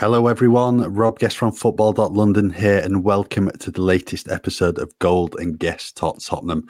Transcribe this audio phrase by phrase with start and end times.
[0.00, 0.94] Hello, everyone.
[0.94, 5.94] Rob Guest from Football.London here, and welcome to the latest episode of Gold and Guest
[5.94, 6.66] Talk Tottenham.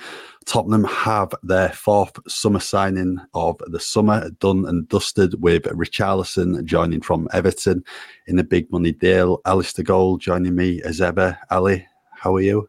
[0.47, 7.03] Tottenham have their fourth summer signing of the summer done and dusted with Richarlison joining
[7.03, 7.85] from Everton
[8.27, 9.39] in a big money deal.
[9.47, 11.39] Alasdair Gold joining me as ever.
[11.53, 12.69] Ali, how are you?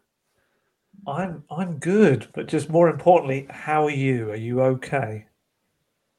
[1.08, 4.30] I'm I'm good, but just more importantly, how are you?
[4.30, 5.26] Are you okay?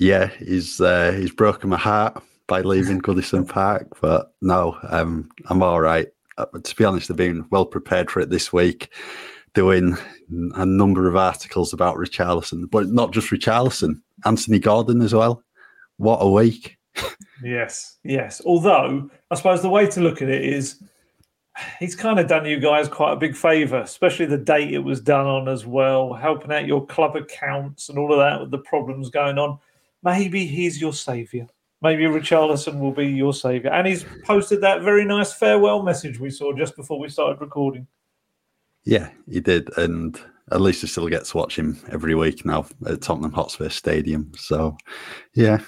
[0.00, 5.62] Yeah, he's uh, he's broken my heart by leaving Goodison Park, but no, um, I'm
[5.62, 6.08] all right.
[6.38, 8.92] Uh, to be honest, I've been well prepared for it this week,
[9.54, 9.96] doing
[10.54, 15.42] a number of articles about Richarlison, but not just Richarlison, Anthony Gordon as well.
[15.98, 16.78] What a week!
[17.42, 18.40] yes, yes.
[18.44, 20.82] Although I suppose the way to look at it is
[21.78, 25.00] he's kind of done you guys quite a big favour, especially the date it was
[25.00, 28.58] done on as well, helping out your club accounts and all of that with the
[28.58, 29.58] problems going on.
[30.02, 31.46] Maybe he's your saviour.
[31.82, 33.72] Maybe Richarlison will be your saviour.
[33.72, 37.86] And he's posted that very nice farewell message we saw just before we started recording.
[38.84, 39.68] Yeah, he did.
[39.76, 40.18] And
[40.52, 44.30] at least I still get to watch him every week now at Tottenham Hotspur Stadium.
[44.36, 44.76] So,
[45.34, 45.58] yeah.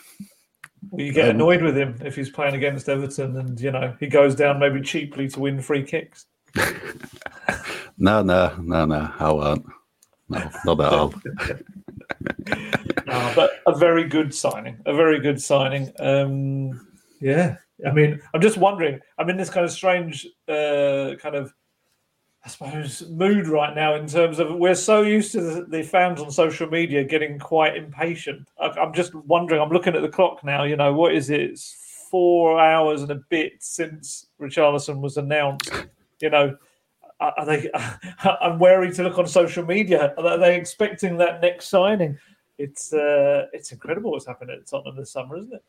[0.91, 3.97] Well, you get um, annoyed with him if he's playing against Everton and, you know,
[3.99, 6.27] he goes down maybe cheaply to win free kicks.
[7.99, 9.13] no, no, no, no.
[9.19, 9.67] I won't.
[10.29, 11.15] No, not at all.
[13.35, 14.79] but a very good signing.
[14.87, 15.93] A very good signing.
[15.99, 16.89] Um,
[17.21, 17.57] yeah.
[17.87, 19.01] I mean, I'm just wondering.
[19.19, 21.53] I'm in this kind of strange uh, kind of,
[22.45, 26.21] I suppose, mood right now in terms of we're so used to the, the fans
[26.21, 28.49] on social media getting quite impatient.
[28.61, 29.61] I, I'm just wondering.
[29.61, 30.65] I'm looking at the clock now.
[30.65, 31.41] You know, what is it?
[31.41, 35.71] It's four hours and a bit since Richarlison was announced.
[36.21, 36.57] You know,
[37.21, 37.71] are they?
[38.41, 40.15] I'm wary to look on social media.
[40.17, 42.19] Are they expecting that next signing?
[42.59, 45.65] It's uh, it's incredible what's happened at Tottenham this summer, isn't it?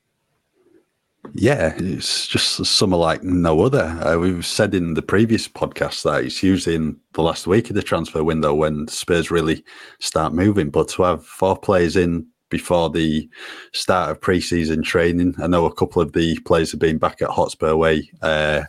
[1.33, 3.83] Yeah, it's just a summer like no other.
[4.01, 7.75] Uh, we've said in the previous podcast that it's usually in the last week of
[7.75, 9.63] the transfer window when Spurs really
[9.99, 10.69] start moving.
[10.69, 13.27] But to have four players in before the
[13.73, 17.29] start of pre-season training, I know a couple of the players have been back at
[17.29, 18.63] Hotspur Way uh,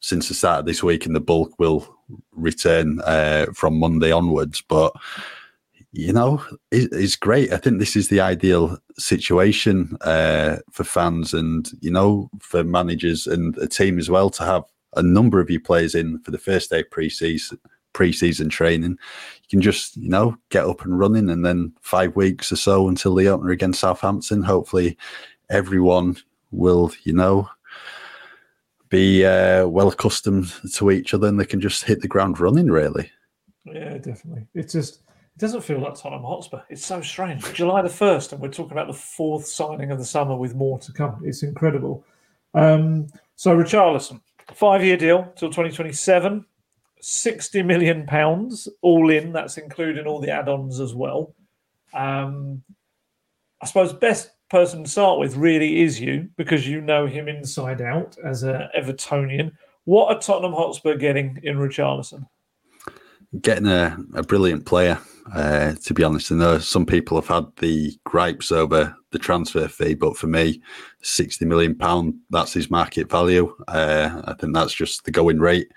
[0.00, 1.86] since the start of this week, and the bulk will
[2.32, 4.62] return uh, from Monday onwards.
[4.62, 4.92] But
[5.92, 7.52] you know, it, it's great.
[7.52, 13.26] I think this is the ideal situation uh, for fans and you know for managers
[13.26, 14.64] and a team as well to have
[14.96, 17.58] a number of you players in for the first day pre-season
[17.94, 18.92] pre-season training.
[18.92, 22.88] You can just you know get up and running, and then five weeks or so
[22.88, 24.42] until the opener against Southampton.
[24.42, 24.96] Hopefully,
[25.48, 26.16] everyone
[26.50, 27.48] will you know
[28.88, 32.68] be uh, well accustomed to each other and they can just hit the ground running,
[32.68, 33.10] really.
[33.64, 34.46] Yeah, definitely.
[34.54, 35.02] It's just,
[35.38, 36.62] it doesn't feel like Tottenham Hotspur.
[36.68, 37.44] It's so strange.
[37.52, 40.80] July the 1st, and we're talking about the fourth signing of the summer with more
[40.80, 41.22] to come.
[41.24, 42.04] It's incredible.
[42.54, 43.06] Um,
[43.36, 44.20] so, Richarlison,
[44.52, 46.44] five year deal till 2027,
[47.00, 49.32] 60 million pounds all in.
[49.32, 51.36] That's including all the add ons as well.
[51.94, 52.64] Um,
[53.62, 57.28] I suppose the best person to start with really is you because you know him
[57.28, 59.52] inside out as an Evertonian.
[59.84, 62.26] What are Tottenham Hotspur getting in Richarlison?
[63.40, 64.98] Getting a, a brilliant player.
[65.34, 69.68] Uh, to be honest, I know some people have had the gripes over the transfer
[69.68, 70.60] fee, but for me,
[71.02, 73.54] sixty million pound that's his market value.
[73.68, 75.72] Uh, I think that's just the going rate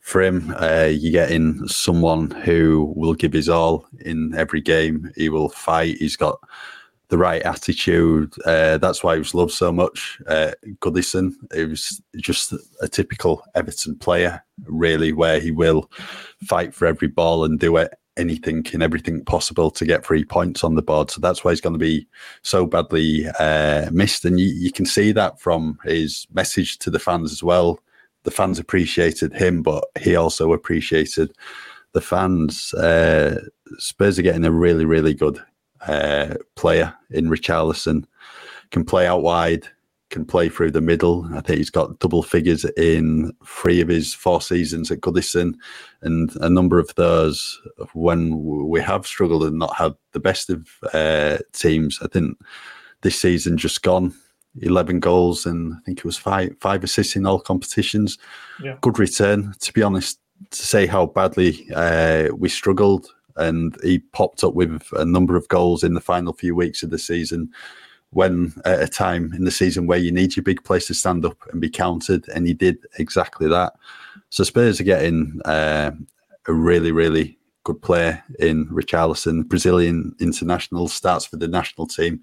[0.00, 0.54] for him.
[0.58, 5.10] Uh, you're getting someone who will give his all in every game.
[5.16, 5.96] He will fight.
[5.96, 6.38] He's got
[7.08, 8.34] the right attitude.
[8.44, 10.20] Uh, that's why he was loved so much.
[10.26, 15.90] Uh, Goodison, he was just a typical Everton player, really, where he will
[16.44, 20.64] fight for every ball and do it, anything and everything possible to get three points
[20.64, 21.10] on the board.
[21.10, 22.06] So that's why he's going to be
[22.42, 24.24] so badly uh, missed.
[24.24, 27.80] And you, you can see that from his message to the fans as well.
[28.24, 31.32] The fans appreciated him, but he also appreciated
[31.92, 32.74] the fans.
[32.74, 33.40] Uh,
[33.78, 35.42] Spurs are getting a really, really good
[35.86, 38.04] uh, player in Richarlison.
[38.70, 39.66] Can play out wide,
[40.10, 41.26] can play through the middle.
[41.34, 45.54] I think he's got double figures in three of his four seasons at Goodison,
[46.02, 47.60] and a number of those
[47.92, 51.98] when we have struggled and not had the best of uh, teams.
[52.02, 52.38] I think
[53.02, 54.14] this season just gone.
[54.62, 58.18] 11 goals and I think it was five five assists in all competitions.
[58.60, 58.76] Yeah.
[58.80, 59.54] Good return.
[59.60, 60.18] To be honest,
[60.50, 65.48] to say how badly uh, we struggled, and he popped up with a number of
[65.48, 67.50] goals in the final few weeks of the season.
[68.10, 71.26] When at a time in the season where you need your big players to stand
[71.26, 73.74] up and be counted, and he did exactly that.
[74.30, 75.90] So Spurs are getting uh,
[76.46, 82.22] a really, really good player in Richarlison, Brazilian international, starts for the national team,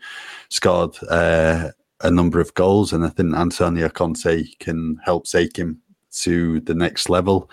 [0.49, 1.69] scored uh,
[2.01, 5.81] a number of goals, and I think Antonio Conte can help take him
[6.23, 7.49] to the next level.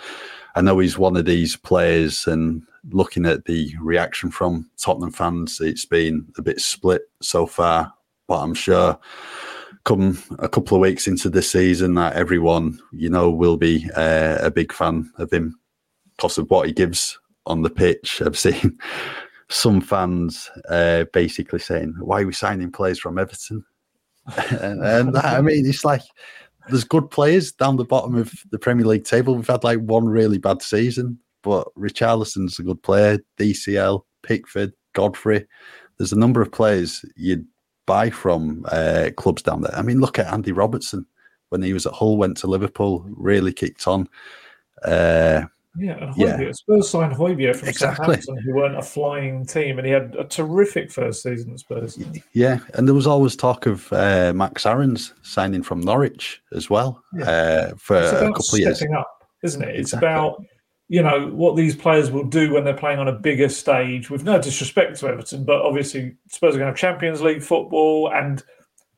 [0.55, 5.61] I know he's one of these players, and looking at the reaction from Tottenham fans,
[5.61, 7.93] it's been a bit split so far.
[8.32, 8.99] But I'm sure,
[9.84, 14.38] come a couple of weeks into the season, that everyone you know will be uh,
[14.40, 15.61] a big fan of him
[16.17, 18.23] because of what he gives on the pitch.
[18.23, 18.79] I've seen
[19.50, 23.67] some fans uh, basically saying, "Why are we signing players from Everton?"
[24.62, 26.00] and, and that, I mean, it's like
[26.70, 29.34] there's good players down the bottom of the Premier League table.
[29.34, 33.19] We've had like one really bad season, but Richarlison's a good player.
[33.38, 35.46] DCL, Pickford, Godfrey.
[35.99, 37.46] There's a number of players you'd
[37.87, 39.75] buy from uh, clubs down there.
[39.75, 41.06] I mean, look at Andy Robertson
[41.49, 44.08] when he was at Hull, went to Liverpool, really kicked on.
[44.84, 45.43] Uh,
[45.76, 46.52] yeah, and Højbjerg, yeah.
[46.52, 48.17] Spurs signed Højbjerg from exactly.
[48.17, 51.99] Southampton, who weren't a flying team, and he had a terrific first season at Spurs.
[52.34, 57.02] Yeah, and there was always talk of uh, Max Aarons signing from Norwich as well
[57.14, 57.31] yeah.
[57.31, 58.82] uh, for a couple of years.
[58.96, 59.08] up,
[59.43, 59.76] isn't it?
[59.76, 60.08] It's exactly.
[60.08, 60.44] about
[60.92, 64.10] you know what these players will do when they're playing on a bigger stage.
[64.10, 68.12] With no disrespect to Everton, but obviously Spurs are going to have Champions League football
[68.12, 68.42] and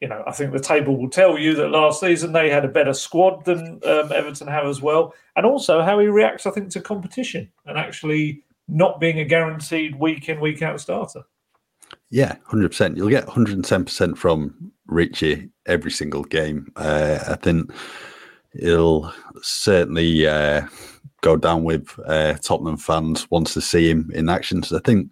[0.00, 2.68] you know, I think the table will tell you that last season they had a
[2.68, 6.70] better squad than um, Everton have as well, and also how he reacts, I think,
[6.70, 11.22] to competition and actually not being a guaranteed week in week out starter.
[12.10, 12.96] Yeah, hundred percent.
[12.96, 16.72] You'll get hundred and ten percent from Richie every single game.
[16.74, 17.70] Uh, I think
[18.52, 20.66] he'll certainly uh,
[21.24, 24.62] go down with uh, Tottenham fans wants to see him in action.
[24.62, 25.10] So I think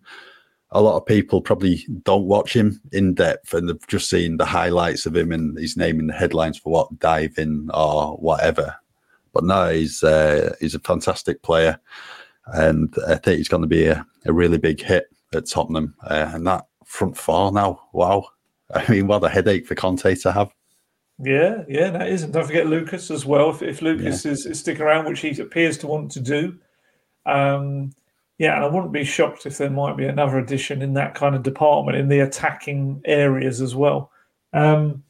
[0.71, 4.45] a lot of people probably don't watch him in depth and they've just seen the
[4.45, 8.77] highlights of him and his name in the headlines for what diving or whatever.
[9.33, 11.81] But no, he's uh, he's a fantastic player,
[12.49, 15.95] and I think he's going to be a, a really big hit at Tottenham.
[16.05, 18.27] Uh, and that front four now, wow!
[18.75, 20.53] I mean, what a headache for Conte to have.
[21.19, 22.23] Yeah, yeah, that is.
[22.23, 23.51] And don't forget Lucas as well.
[23.51, 24.33] If, if Lucas yeah.
[24.33, 26.59] is, is sticking around, which he appears to want to do,
[27.27, 27.93] um,
[28.39, 31.35] yeah, and I wouldn't be shocked if there might be another addition in that kind
[31.35, 34.11] of department in the attacking areas as well.
[34.53, 35.05] Um,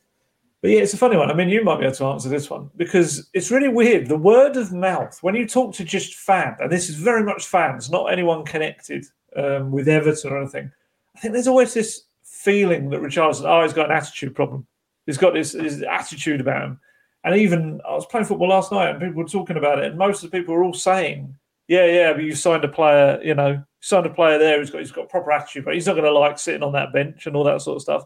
[0.61, 1.31] but yeah, it's a funny one.
[1.31, 4.09] I mean, you might be able to answer this one because it's really weird.
[4.09, 7.47] The word of mouth, when you talk to just fans, and this is very much
[7.47, 9.05] fans, not anyone connected
[9.35, 10.71] um, with Everton or anything,
[11.17, 14.67] I think there's always this feeling that Richarlison, oh, he's got an attitude problem.
[15.07, 16.81] He's got this, this attitude about him.
[17.25, 19.99] And even I was playing football last night and people were talking about it, and
[19.99, 21.37] most of the people were all saying
[21.69, 24.81] yeah, yeah, but you signed a player, you know, signed a player there who's got
[24.81, 27.37] he's got proper attitude, but he's not going to like sitting on that bench and
[27.37, 28.05] all that sort of stuff.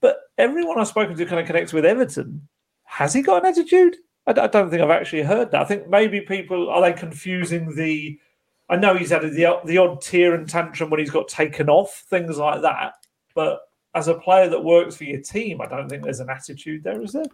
[0.00, 2.46] But everyone I've spoken to kind of connects with Everton.
[2.84, 3.96] Has he got an attitude?
[4.26, 5.62] I, I don't think I've actually heard that.
[5.62, 8.18] I think maybe people are they confusing the.
[8.68, 12.04] I know he's had the the odd tear and tantrum when he's got taken off,
[12.08, 12.94] things like that.
[13.34, 13.60] But
[13.94, 17.02] as a player that works for your team, I don't think there's an attitude there,
[17.02, 17.24] is there?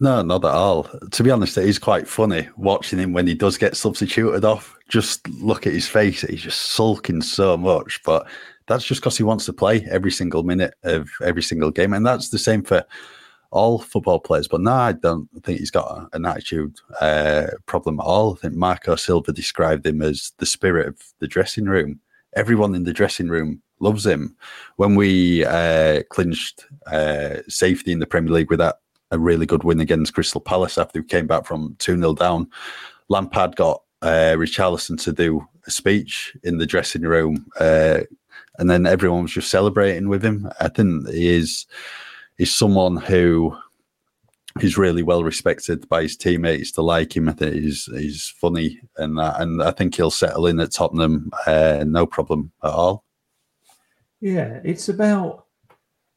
[0.00, 0.84] No, not at all.
[0.84, 4.76] To be honest, it is quite funny watching him when he does get substituted off.
[4.88, 8.02] Just look at his face; he's just sulking so much.
[8.04, 8.26] But
[8.66, 12.04] that's just because he wants to play every single minute of every single game, and
[12.04, 12.84] that's the same for
[13.50, 14.48] all football players.
[14.48, 18.34] But no, I don't think he's got an attitude uh, problem at all.
[18.34, 22.00] I think Marco Silva described him as the spirit of the dressing room.
[22.34, 24.36] Everyone in the dressing room loves him.
[24.76, 28.76] When we uh, clinched uh, safety in the Premier League with that
[29.10, 32.50] a really good win against Crystal Palace after we came back from 2 0 down.
[33.08, 38.00] Lampard got uh, Richarlison to do a speech in the dressing room, uh,
[38.58, 40.50] and then everyone was just celebrating with him.
[40.60, 41.66] I think he is
[42.44, 43.56] someone who
[44.60, 47.28] he's really well respected by his teammates to like him.
[47.28, 51.30] I think he's he's funny and that, and I think he'll settle in at Tottenham,
[51.46, 53.04] uh, no problem at all.
[54.24, 55.44] Yeah, it's about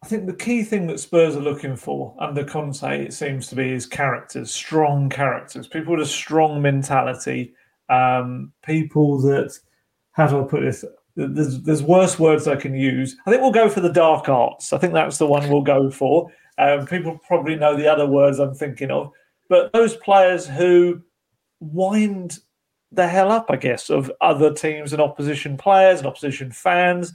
[0.02, 3.56] I think the key thing that Spurs are looking for under Conte, it seems to
[3.56, 7.54] be, is characters, strong characters, people with a strong mentality,
[7.90, 9.60] um, people that,
[10.14, 10.86] how do I put this?
[11.18, 13.18] There's, there's worse words I can use.
[13.26, 14.72] I think we'll go for the dark arts.
[14.72, 16.32] I think that's the one we'll go for.
[16.60, 19.12] Um, people probably know the other words I'm thinking of,
[19.50, 21.02] but those players who
[21.60, 22.40] wind
[22.94, 27.14] the hell up, I guess, of other teams and opposition players and opposition fans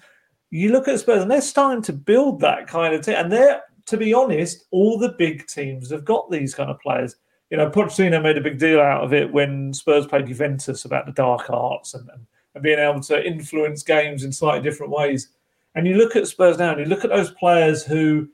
[0.58, 3.62] you look at Spurs and they're starting to build that kind of team, and they're
[3.86, 7.16] to be honest, all the big teams have got these kind of players.
[7.50, 11.06] You know, Pochettino made a big deal out of it when Spurs played Juventus about
[11.06, 15.28] the dark arts and, and, and being able to influence games in slightly different ways.
[15.74, 18.28] And you look at Spurs now and you look at those players who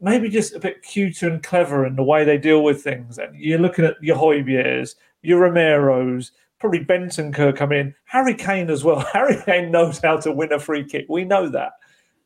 [0.00, 3.18] maybe just a bit cuter and clever in the way they deal with things.
[3.18, 8.84] And you're looking at your Højbjergs, your Romeros, probably Bentancur come in, Harry Kane as
[8.84, 9.00] well.
[9.12, 11.06] Harry Kane knows how to win a free kick.
[11.08, 11.72] We know that.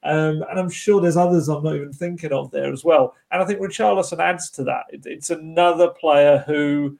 [0.03, 3.15] Um, and I'm sure there's others I'm not even thinking of there as well.
[3.31, 4.85] And I think Richarlison adds to that.
[4.89, 6.99] It, it's another player who,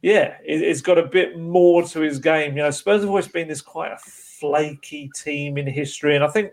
[0.00, 2.56] yeah, it, has got a bit more to his game.
[2.56, 6.14] You know, Spurs have always been this quite a flaky team in history.
[6.14, 6.52] And I think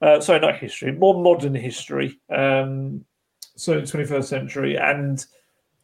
[0.00, 2.18] uh, sorry, not history, more modern history.
[2.30, 3.04] Um,
[3.56, 5.24] so 21st century, and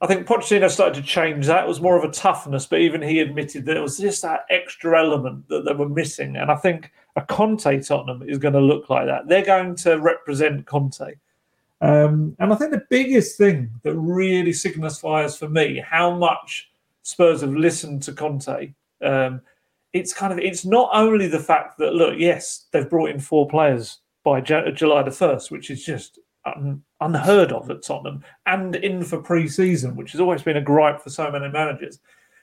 [0.00, 1.64] I think Pochettino started to change that.
[1.64, 4.44] It was more of a toughness, but even he admitted that it was just that
[4.50, 6.36] extra element that they were missing.
[6.36, 9.28] And I think a Conte Tottenham is going to look like that.
[9.28, 11.14] They're going to represent Conte.
[11.80, 16.70] Um, and I think the biggest thing that really signifies for me how much
[17.02, 19.40] Spurs have listened to Conte um,
[19.92, 23.46] it's kind of it's not only the fact that look yes they've brought in four
[23.48, 29.02] players by July the 1st, which is just un- unheard of at Tottenham and in
[29.02, 32.00] for pre season, which has always been a gripe for so many managers.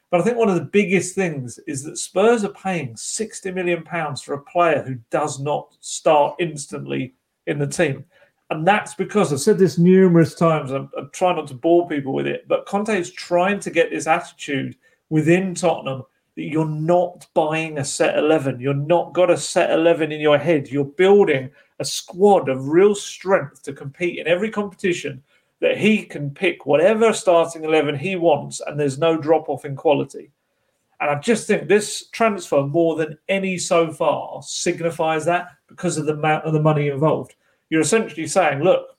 [0.09, 3.85] But I think one of the biggest things is that Spurs are paying £60 million
[4.17, 7.13] for a player who does not start instantly
[7.47, 8.03] in the team.
[8.49, 10.71] And that's because I've said this numerous times.
[10.71, 13.89] I'm, I'm trying not to bore people with it, but Conte is trying to get
[13.89, 14.75] this attitude
[15.09, 16.03] within Tottenham
[16.35, 18.59] that you're not buying a set 11.
[18.59, 20.67] You're not got a set 11 in your head.
[20.67, 21.49] You're building
[21.81, 25.21] a squad of real strength to compete in every competition
[25.59, 29.75] that he can pick whatever starting 11 he wants and there's no drop off in
[29.75, 30.31] quality.
[30.99, 36.05] And I just think this transfer, more than any so far, signifies that because of
[36.05, 37.33] the amount of the money involved.
[37.69, 38.95] You're essentially saying, look,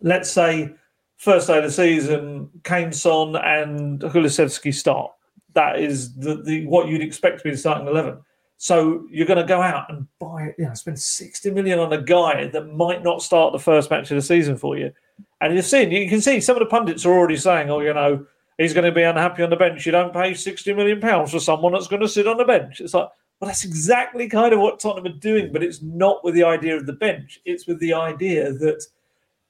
[0.00, 0.74] let's say
[1.18, 5.12] first day of the season, Kane Son and Kulusevski start.
[5.52, 8.18] That is the, the what you'd expect to be the starting 11.
[8.58, 12.02] So you're going to go out and buy, you know, spend 60 million on a
[12.02, 14.92] guy that might not start the first match of the season for you.
[15.40, 17.94] And you're seeing, you can see some of the pundits are already saying, oh, you
[17.94, 18.26] know,
[18.58, 19.86] he's going to be unhappy on the bench.
[19.86, 22.80] You don't pay 60 million pounds for someone that's going to sit on the bench.
[22.80, 26.34] It's like, well, that's exactly kind of what Tottenham are doing, but it's not with
[26.34, 27.38] the idea of the bench.
[27.44, 28.84] It's with the idea that,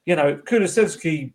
[0.04, 1.32] you know, Kulusevski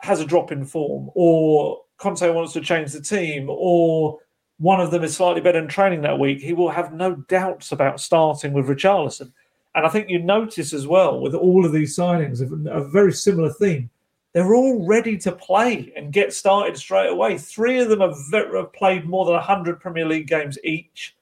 [0.00, 4.18] has a drop in form, or Conte wants to change the team, or
[4.58, 7.72] one of them is slightly better in training that week, he will have no doubts
[7.72, 9.32] about starting with Richarlison.
[9.74, 13.52] And I think you notice as well with all of these signings a very similar
[13.52, 13.90] theme.
[14.32, 17.38] They're all ready to play and get started straight away.
[17.38, 21.16] Three of them have, played more than 100 Premier League games each.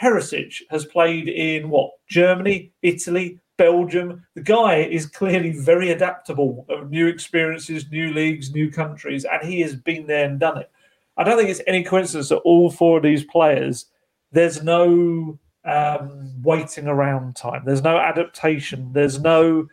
[0.00, 1.92] Perisic has played in what?
[2.08, 4.24] Germany, Italy, Belgium.
[4.34, 9.60] The guy is clearly very adaptable of new experiences, new leagues, new countries, and he
[9.60, 10.70] has been there and done it.
[11.18, 13.86] I don't think it's any coincidence that all four of these players,
[14.32, 17.62] there's no um, waiting around time.
[17.66, 18.92] There's no adaptation.
[18.92, 19.66] There's no,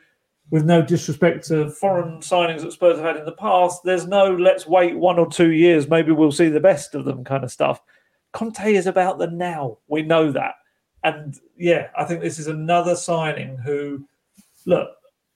[0.50, 4.36] with no disrespect to foreign signings that Spurs have had in the past, there's no
[4.36, 5.88] let's wait one or two years.
[5.88, 7.80] Maybe we'll see the best of them kind of stuff.
[8.34, 9.78] Conte is about the now.
[9.88, 10.56] We know that.
[11.04, 14.08] And yeah, I think this is another signing who,
[14.66, 14.90] look,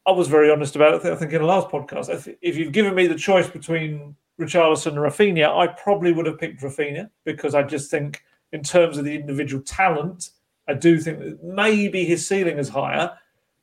[0.09, 1.11] I was very honest about it.
[1.11, 2.09] I think in the last podcast,
[2.41, 6.63] if, you've given me the choice between Richarlison and Raphinha, I probably would have picked
[6.63, 10.31] Raphinha because I just think, in terms of the individual talent,
[10.67, 13.15] I do think that maybe his ceiling is higher.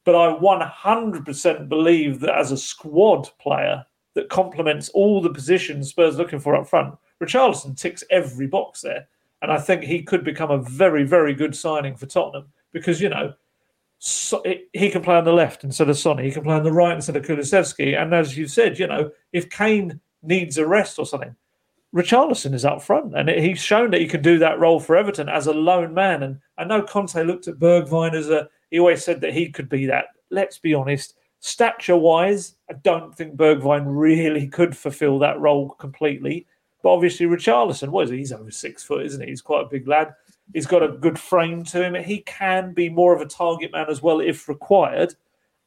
[0.05, 3.85] But I 100% believe that as a squad player
[4.15, 8.83] that complements all the positions Spurs are looking for up front, Richarlison ticks every box
[8.83, 9.09] there.
[9.43, 13.09] And I think he could become a very, very good signing for Tottenham because, you
[13.09, 13.35] know,
[14.07, 14.41] so
[14.73, 16.23] he can play on the left instead of Sonny.
[16.23, 18.01] He can play on the right instead of Kulusevski.
[18.01, 21.35] And as you said, you know, if Kane needs a rest or something,
[21.93, 25.29] Richarlison is up front, and he's shown that he can do that role for Everton
[25.29, 26.23] as a lone man.
[26.23, 28.49] And I know Conte looked at Bergwijn as a.
[28.71, 30.07] He always said that he could be that.
[30.31, 36.47] Let's be honest, stature-wise, I don't think Bergwijn really could fulfil that role completely.
[36.83, 38.19] But obviously, Richarlison, he?
[38.19, 39.31] He's over six foot, isn't he?
[39.31, 40.15] He's quite a big lad.
[40.53, 41.95] He's got a good frame to him.
[42.03, 45.15] He can be more of a target man as well if required.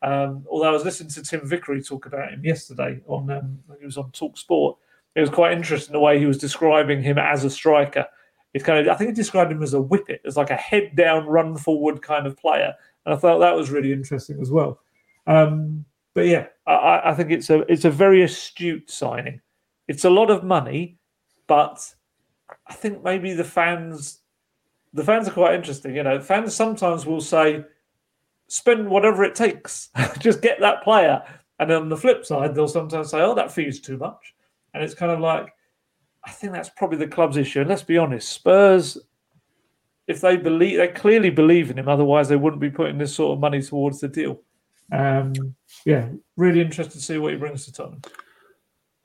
[0.01, 3.85] Um, although I was listening to Tim Vickery talk about him yesterday on um, he
[3.85, 4.77] was on Talk Sport.
[5.15, 8.05] It was quite interesting the way he was describing him as a striker.
[8.53, 10.95] It's kind of I think he described him as a whippet, as like a head
[10.95, 12.73] down, run forward kind of player,
[13.05, 14.79] and I thought that was really interesting as well.
[15.27, 19.41] Um, but yeah, I, I think it's a it's a very astute signing.
[19.87, 20.97] It's a lot of money,
[21.47, 21.93] but
[22.67, 24.19] I think maybe the fans
[24.93, 25.95] the fans are quite interesting.
[25.95, 27.63] You know, fans sometimes will say
[28.47, 29.89] spend whatever it takes.
[30.19, 31.23] Just get that player.
[31.59, 34.33] And on the flip side, they'll sometimes say, "Oh, that fee's too much,"
[34.73, 35.53] and it's kind of like,
[36.23, 37.59] I think that's probably the club's issue.
[37.59, 38.97] And let's be honest, Spurs,
[40.07, 41.89] if they believe, they clearly believe in him.
[41.89, 44.41] Otherwise, they wouldn't be putting this sort of money towards the deal.
[44.91, 45.33] Um,
[45.85, 48.01] yeah, really interested to see what he brings to Tottenham.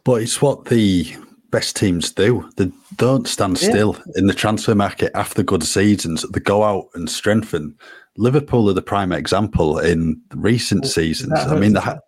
[0.05, 1.17] But it's what the
[1.55, 2.51] best teams do.
[2.57, 3.69] They don't stand yeah.
[3.69, 6.23] still in the transfer market after good seasons.
[6.33, 7.79] They go out and strengthen.
[8.17, 11.33] Liverpool are the prime example in recent seasons.
[11.33, 12.01] I mean, the,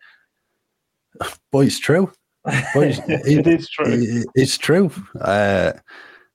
[1.53, 2.11] boy, it's true.
[2.45, 3.87] Boy, it, it is true.
[3.87, 4.91] It, it's true.
[5.21, 5.75] Uh,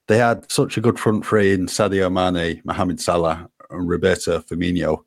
[0.08, 5.04] they had such a good front three in Sadio Mane, Mohamed Salah, and Roberto Firmino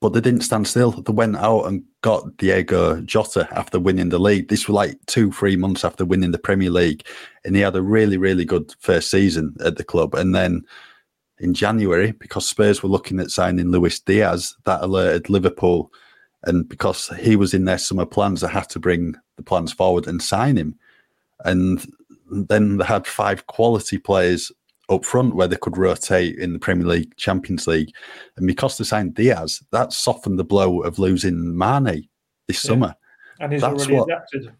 [0.00, 0.92] but they didn't stand still.
[0.92, 4.48] They went out and got Diogo Jota after winning the league.
[4.48, 7.04] This was like two, three months after winning the Premier League,
[7.44, 10.14] and he had a really, really good first season at the club.
[10.14, 10.64] And then
[11.40, 15.90] in January, because Spurs were looking at signing Luis Diaz, that alerted Liverpool,
[16.44, 20.06] and because he was in their summer plans, they had to bring the plans forward
[20.06, 20.78] and sign him.
[21.44, 21.84] And
[22.30, 24.52] then they had five quality players
[24.88, 27.92] up front where they could rotate in the Premier League, Champions League.
[28.36, 32.08] And because they signed Diaz, that softened the blow of losing Mane
[32.46, 32.68] this yeah.
[32.68, 32.94] summer.
[33.40, 34.52] And he's that's already what, adapted.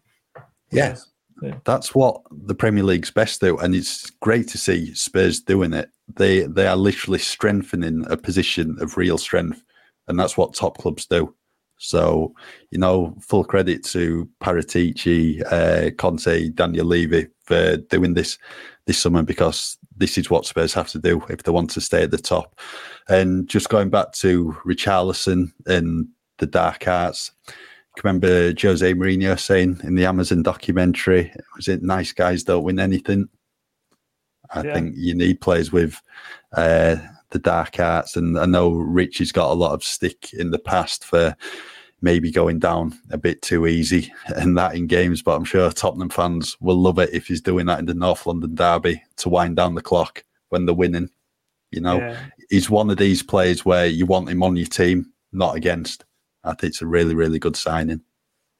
[0.71, 0.95] Yeah,
[1.41, 1.55] yeah.
[1.65, 3.57] That's what the Premier League's best do.
[3.57, 5.89] And it's great to see Spurs doing it.
[6.15, 9.63] They they are literally strengthening a position of real strength.
[10.07, 11.35] And that's what top clubs do.
[11.77, 12.33] So,
[12.71, 18.37] you know, full credit to Paratici, uh, Conte, Daniel Levy for doing this
[18.85, 22.03] this summer because this is what Spurs have to do if they want to stay
[22.03, 22.59] at the top.
[23.07, 27.31] And just going back to Richarlison and the dark arts,
[28.03, 33.27] remember Jose Mourinho saying in the Amazon documentary, was it nice guys don't win anything?
[34.51, 34.73] I yeah.
[34.73, 36.01] think you need players with
[36.53, 36.95] uh,
[37.31, 38.15] the dark arts.
[38.15, 41.35] And I know Richie's got a lot of stick in the past for
[42.01, 45.21] maybe going down a bit too easy and that in games.
[45.21, 48.25] But I'm sure Tottenham fans will love it if he's doing that in the North
[48.25, 51.09] London derby to wind down the clock when they're winning.
[51.71, 52.19] You know, yeah.
[52.49, 56.05] he's one of these players where you want him on your team, not against.
[56.43, 58.01] I think it's a really, really good signing.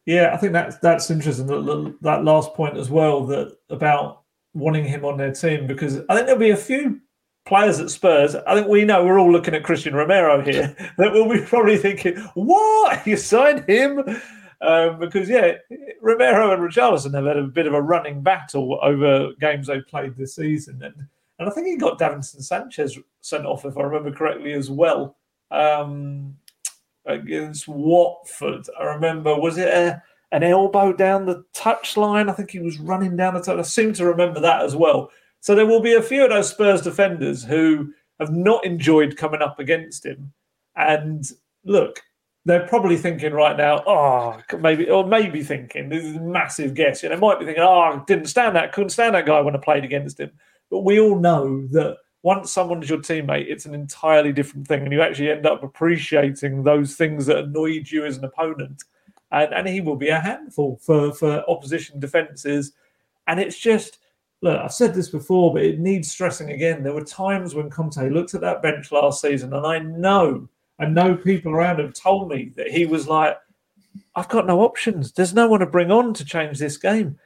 [0.06, 1.47] Yeah, I think that's that's interesting.
[1.47, 4.23] That, that last point as well that about
[4.54, 6.99] wanting him on their team because I think there'll be a few
[7.45, 10.75] players at Spurs, I think we know we're all looking at Christian Romero here.
[10.97, 14.04] that we'll be probably thinking, "What you signed him?"
[14.62, 15.54] Um, because yeah,
[16.02, 20.15] Romero and Richarlison have had a bit of a running battle over games they've played
[20.15, 21.08] this season, and
[21.39, 25.15] and I think he got Davinson Sanchez sent off if I remember correctly as well
[25.52, 26.36] um,
[27.06, 28.67] against Watford.
[28.80, 32.30] I remember was it a, an elbow down the touchline?
[32.30, 33.58] I think he was running down the touch.
[33.58, 35.10] I seem to remember that as well.
[35.41, 39.41] So there will be a few of those Spurs defenders who have not enjoyed coming
[39.41, 40.34] up against him.
[40.75, 41.23] And
[41.63, 42.02] look,
[42.45, 47.04] they're probably thinking right now, oh, maybe, or maybe thinking, this is a massive guess.
[47.04, 49.56] You know, might be thinking, oh, I didn't stand that, couldn't stand that guy when
[49.56, 50.32] I played against him.
[50.69, 54.84] But we all know that once someone's your teammate, it's an entirely different thing.
[54.84, 58.84] And you actually end up appreciating those things that annoyed you as an opponent.
[59.32, 62.73] And, and he will be a handful for, for opposition defences.
[63.28, 63.99] And it's just,
[64.41, 66.84] look, I've said this before, but it needs stressing again.
[66.84, 70.47] There were times when Conte looked at that bench last season, and I know,
[70.80, 73.38] I know people around him told me that he was like,
[74.15, 75.12] I've got no options.
[75.12, 77.17] There's no one to bring on to change this game.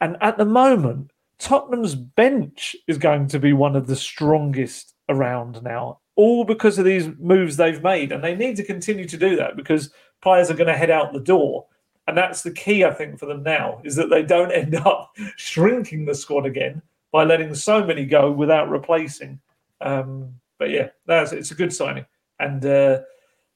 [0.00, 5.62] And at the moment, Tottenham's bench is going to be one of the strongest around
[5.62, 8.12] now, all because of these moves they've made.
[8.12, 11.12] And they need to continue to do that because players are going to head out
[11.12, 11.66] the door.
[12.08, 15.14] And that's the key, I think, for them now is that they don't end up
[15.36, 16.80] shrinking the squad again
[17.12, 19.38] by letting so many go without replacing.
[19.82, 22.06] Um, but yeah, that's it's a good signing.
[22.40, 23.00] And uh,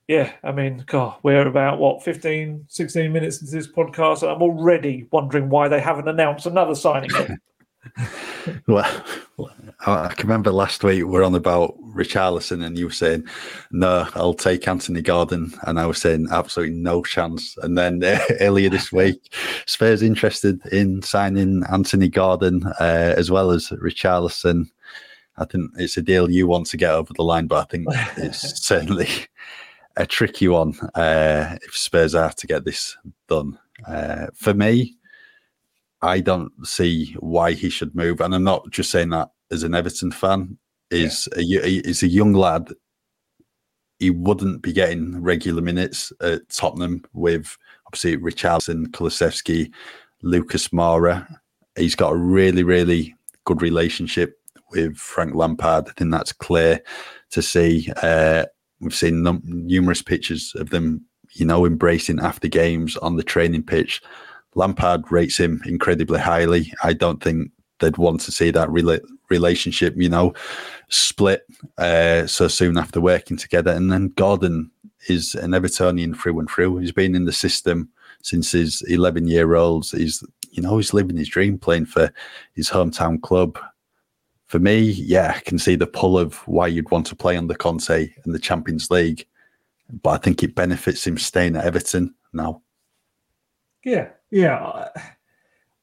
[0.07, 4.43] yeah, I mean, God, we're about what 15, 16 minutes into this podcast, and I'm
[4.43, 7.11] already wondering why they haven't announced another signing.
[8.67, 9.05] well,
[9.87, 13.25] I can remember last week we are on about Richarlison, and you were saying,
[13.71, 18.21] "No, I'll take Anthony Gordon," and I was saying, "Absolutely no chance." And then uh,
[18.41, 19.35] earlier this week,
[19.67, 24.71] Spurs interested in signing Anthony Gordon uh, as well as Richarlison.
[25.39, 27.87] I think it's a deal you want to get over the line, but I think
[28.17, 29.09] it's certainly
[29.97, 32.97] a tricky one uh, if Spurs are to get this
[33.29, 33.59] done.
[33.87, 34.97] Uh, for me,
[36.03, 38.21] I don't see why he should move.
[38.21, 40.59] And I'm not just saying that as an Everton fan.
[40.91, 41.61] Is yeah.
[41.61, 42.69] a, is a young lad.
[43.99, 49.73] He wouldn't be getting regular minutes at Tottenham with obviously Richarlison, Kulusevski,
[50.23, 51.27] Lucas Moura.
[51.77, 54.39] He's got a really, really good relationship
[54.71, 55.89] with Frank Lampard.
[55.89, 56.83] I think that's clear
[57.31, 57.91] to see.
[58.03, 58.45] Uh,
[58.81, 63.63] we've seen num- numerous pictures of them, you know, embracing after games on the training
[63.63, 64.03] pitch.
[64.55, 66.73] Lampard rates him incredibly highly.
[66.83, 70.35] I don't think they'd want to see that rela- relationship, you know,
[70.89, 71.43] split
[71.79, 73.73] uh, so soon after working together.
[73.73, 74.71] And then Gordon
[75.09, 76.79] is an Evertonian through and through.
[76.79, 77.91] He's been in the system
[78.23, 79.91] since he's 11 year old.
[79.91, 82.13] He's, you know, he's living his dream playing for
[82.55, 83.59] his hometown club.
[84.47, 87.55] For me, yeah, I can see the pull of why you'd want to play under
[87.55, 89.27] Conte in the Champions League.
[90.03, 92.63] But I think it benefits him staying at Everton now.
[93.85, 94.89] Yeah, yeah.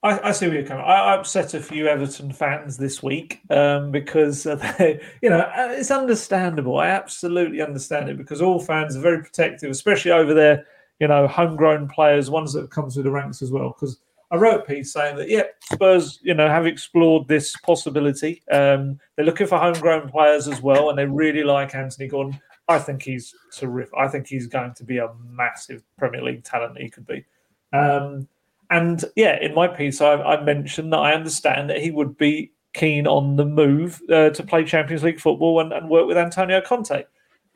[0.01, 0.85] I, I, see where you're coming.
[0.85, 5.39] I, I upset a few Everton fans this week um, because uh, they, you know
[5.39, 6.79] uh, it's understandable.
[6.79, 10.65] I absolutely understand it because all fans are very protective, especially over their
[10.99, 13.75] you know homegrown players, ones that come through the ranks as well.
[13.75, 13.99] Because
[14.31, 18.41] I wrote a piece saying that yeah, Spurs you know have explored this possibility.
[18.51, 22.39] Um, they're looking for homegrown players as well, and they really like Anthony Gordon.
[22.69, 23.93] I think he's terrific.
[23.97, 26.77] I think he's going to be a massive Premier League talent.
[26.77, 27.25] He could be.
[27.73, 28.27] Um,
[28.69, 32.51] and yeah, in my piece, I, I, mentioned that I understand that he would be
[32.73, 36.61] keen on the move uh, to play Champions League football and, and work with Antonio
[36.61, 37.03] Conte.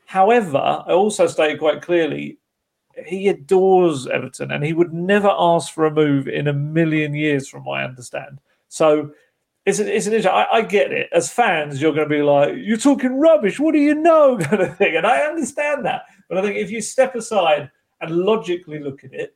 [0.06, 2.38] However, I also stated quite clearly
[3.06, 7.48] he adores Everton and he would never ask for a move in a million years,
[7.48, 8.40] from my understand.
[8.68, 9.12] So
[9.66, 10.28] it's an, it's an issue.
[10.28, 11.08] I, I, get it.
[11.12, 13.58] As fans, you're going to be like, you're talking rubbish.
[13.58, 14.38] What do you know?
[14.42, 14.96] kind of thing.
[14.96, 16.02] And I understand that.
[16.28, 19.34] But I think if you step aside and logically look at it,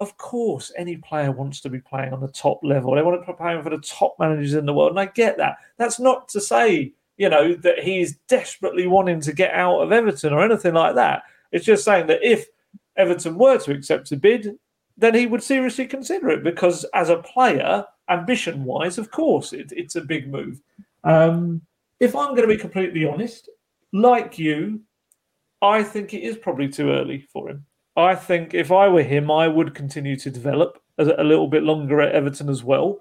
[0.00, 2.94] of course, any player wants to be playing on the top level.
[2.94, 4.90] They want to be playing for the top managers in the world.
[4.90, 5.58] And I get that.
[5.76, 10.32] That's not to say, you know, that he's desperately wanting to get out of Everton
[10.32, 11.24] or anything like that.
[11.52, 12.46] It's just saying that if
[12.96, 14.58] Everton were to accept a bid,
[14.96, 19.70] then he would seriously consider it because as a player, ambition wise, of course, it,
[19.76, 20.62] it's a big move.
[21.04, 21.60] Um,
[22.00, 23.50] if I'm going to be completely honest,
[23.92, 24.80] like you,
[25.60, 27.66] I think it is probably too early for him.
[28.00, 31.62] I think if I were him, I would continue to develop a, a little bit
[31.62, 33.00] longer at Everton as well.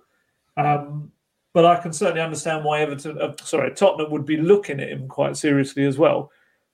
[0.57, 1.11] Um,
[1.53, 5.07] but I can certainly understand why Everton, uh, sorry, Tottenham would be looking at him
[5.07, 6.31] quite seriously as well.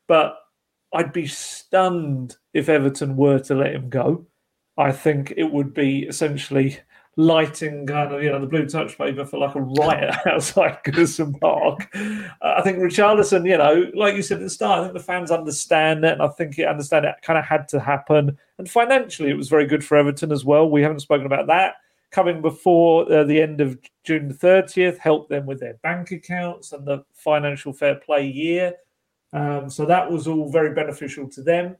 [0.07, 0.37] But
[0.93, 4.25] I'd be stunned if Everton were to let him go.
[4.77, 6.79] I think it would be essentially
[7.17, 11.39] lighting kind of you know the blue touch paper for like a riot outside Goodison
[11.39, 11.89] Park.
[11.95, 14.99] Uh, I think Richarlison, you know, like you said at the start, I think the
[14.99, 18.37] fans understand it, and I think it understand it kind of had to happen.
[18.57, 20.69] And financially, it was very good for Everton as well.
[20.69, 21.75] We haven't spoken about that.
[22.11, 26.85] Coming before uh, the end of June 30th helped them with their bank accounts and
[26.85, 28.73] the financial fair play year.
[29.33, 31.75] Um, so that was all very beneficial to them.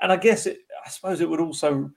[0.00, 1.90] And I guess it, I suppose it would also,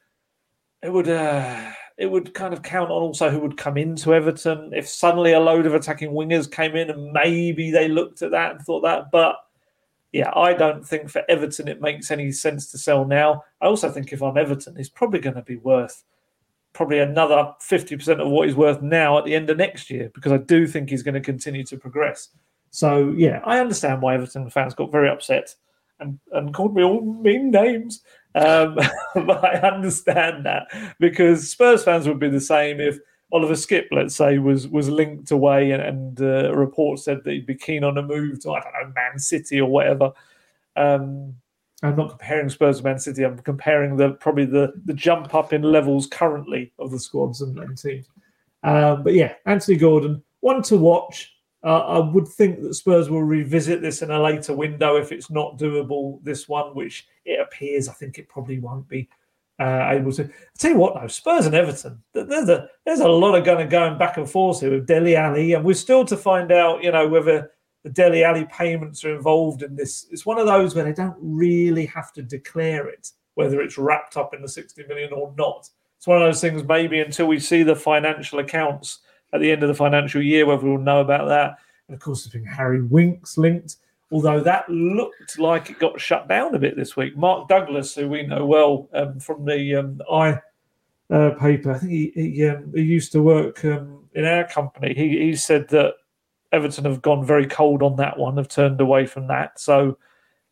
[0.82, 4.72] it would, uh, it would kind of count on also who would come into Everton.
[4.74, 8.52] If suddenly a load of attacking wingers came in and maybe they looked at that
[8.52, 9.12] and thought that.
[9.12, 9.36] But
[10.14, 13.44] yeah, I don't think for Everton it makes any sense to sell now.
[13.62, 16.06] I also think if I'm Everton, he's probably going to be worth
[16.72, 20.32] probably another 50% of what he's worth now at the end of next year because
[20.32, 22.30] I do think he's going to continue to progress.
[22.72, 25.54] So yeah, I understand why Everton fans got very upset
[26.00, 28.04] and, and called me all mean names.
[28.36, 28.76] Um,
[29.16, 30.68] but I understand that
[31.00, 33.00] because Spurs fans would be the same if
[33.32, 37.32] Oliver Skipp, let's say, was was linked away and, and uh, a report said that
[37.32, 40.12] he'd be keen on a move to I don't know Man City or whatever.
[40.76, 41.36] Um,
[41.82, 43.24] I'm not comparing Spurs to Man City.
[43.24, 47.58] I'm comparing the probably the the jump up in levels currently of the squads and,
[47.60, 48.08] and teams.
[48.64, 51.36] Um, but yeah, Anthony Gordon, one to watch.
[51.62, 55.30] Uh, I would think that Spurs will revisit this in a later window if it's
[55.30, 57.88] not doable this one, which it appears.
[57.88, 59.08] I think it probably won't be
[59.60, 60.24] uh, able to.
[60.24, 62.02] I tell you what, though, Spurs and Everton.
[62.14, 65.54] There's a there's a lot of going going back and forth here with Dele Alli,
[65.54, 67.52] and we're still to find out, you know, whether
[67.84, 70.08] the Dele Alli payments are involved in this.
[70.12, 74.18] It's one of those where they don't really have to declare it, whether it's wrapped
[74.18, 75.70] up in the 60 million or not.
[75.98, 76.64] It's one of those things.
[76.64, 79.00] Maybe until we see the financial accounts
[79.34, 81.58] at the end of the financial year, whether we'll know about that.
[81.88, 83.78] And of course, there's been Harry Winks linked,
[84.12, 87.16] although that looked like it got shut down a bit this week.
[87.16, 90.40] Mark Douglas, who we know well um, from the um, I
[91.10, 94.94] uh, paper, I think he, he, um, he used to work um, in our company.
[94.94, 95.96] He, he said that
[96.52, 99.60] Everton have gone very cold on that one, have turned away from that.
[99.60, 99.98] So,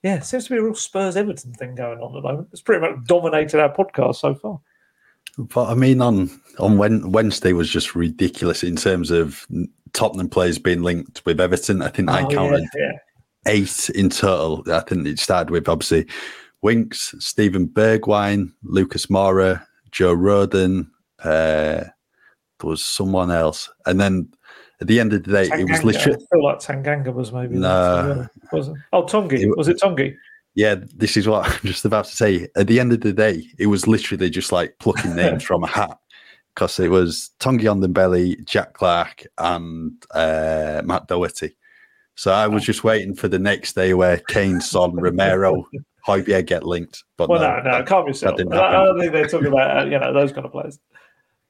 [0.04, 2.50] yeah, seems to be a real Spurs Everton thing going on at the moment.
[2.52, 4.60] It's pretty much dominated our podcast so far.
[5.38, 9.46] But I mean, on on Wednesday was just ridiculous in terms of
[9.94, 11.82] Tottenham players being linked with Everton.
[11.82, 12.92] I think oh, I counted yeah, yeah.
[13.48, 14.64] Eight in total.
[14.72, 16.08] I think it started with obviously
[16.62, 20.90] Winks, Steven Bergwijn, Lucas Moura, Joe Rodon.
[21.20, 21.84] Uh,
[22.60, 24.30] there was someone else, and then
[24.82, 25.60] at the end of the day, Tanganga.
[25.60, 26.18] it was literally.
[26.18, 27.56] I feel like Tanganga was maybe.
[27.56, 28.76] No, was it?
[28.94, 29.56] Oh, Tanguy.
[29.56, 30.16] Was it Tanguy?
[30.56, 32.48] Yeah, this is what I'm just about to say.
[32.56, 35.68] At the end of the day, it was literally just like plucking names from a
[35.68, 35.98] hat
[36.56, 41.56] because it was Tanguy Ndombele, Jack Clarke, and uh, Matt Doherty.
[42.18, 45.68] So I was just waiting for the next day where Kane, Son, Romero,
[46.08, 47.04] Højbjerg get linked.
[47.16, 48.30] But well, no, no, no it can't be so.
[48.30, 50.80] I, I don't think they're talking about uh, you know those kind of players.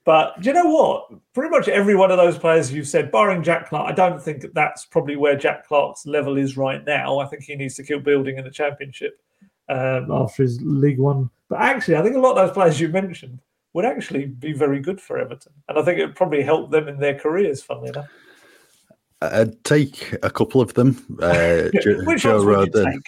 [0.03, 1.10] But do you know what?
[1.34, 4.45] Pretty much every one of those players you've said, barring Jack Clarke, I don't think
[4.53, 7.19] that's probably where Jack Clarke's level is right now.
[7.19, 9.21] I think he needs to keep building in the championship
[9.69, 11.30] um, after his League One.
[11.49, 13.39] But actually, I think a lot of those players you mentioned
[13.71, 15.53] would actually be very good for Everton.
[15.69, 18.08] And I think it would probably help them in their careers, funnily enough.
[19.21, 21.03] I'd take a couple of them.
[21.21, 21.69] Uh,
[22.17, 23.01] Joe Rodon.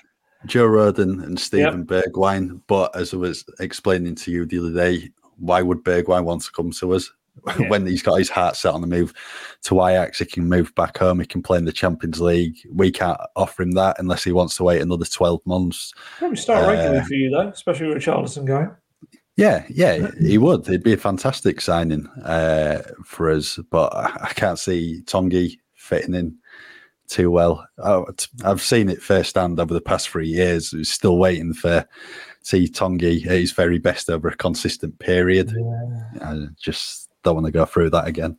[0.46, 2.06] Joe Rodon and Steven yep.
[2.06, 2.62] Bergwijn.
[2.68, 6.52] But as I was explaining to you the other day, why would Bergwijn want to
[6.52, 7.12] come to us?
[7.58, 7.70] Yeah.
[7.70, 9.14] when he's got his heart set on the move
[9.64, 11.22] to Ajax, he can move back home.
[11.22, 12.58] He can play in the Champions League.
[12.70, 15.94] We can't offer him that unless he wants to wait another twelve months.
[16.18, 18.72] Probably start uh, regularly for you though, especially with Richarlison going.
[19.38, 20.68] Yeah, yeah, he would.
[20.68, 25.60] It'd be a fantastic signing uh, for us, but I can't see Tanguy
[25.90, 26.38] fitting in
[27.08, 27.68] too well.
[28.46, 30.72] I've seen it firsthand over the past three years.
[30.72, 31.88] We're still waiting for
[32.44, 35.54] see Tanguy at his very best over a consistent period.
[35.56, 36.30] Yeah.
[36.30, 38.38] I just don't want to go through that again.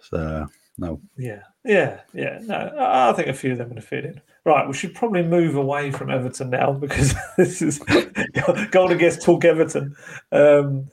[0.00, 0.46] So
[0.78, 1.00] no.
[1.18, 2.38] Yeah, yeah, yeah.
[2.42, 4.20] No, I think a few of them would fit in.
[4.44, 7.78] Right, we should probably move away from Everton now because this is
[8.70, 9.94] Gold against talk Everton.
[10.32, 10.88] Um,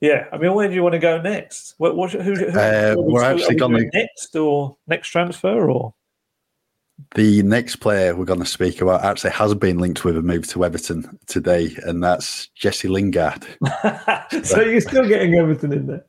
[0.00, 1.74] yeah, I mean, where do you want to go next?
[1.78, 5.94] What, what who, who, uh, we're actually going next or next transfer or
[7.14, 10.46] the next player we're going to speak about actually has been linked with a move
[10.48, 13.44] to Everton today, and that's Jesse Lingard.
[14.42, 16.06] so you're still getting Everton in there?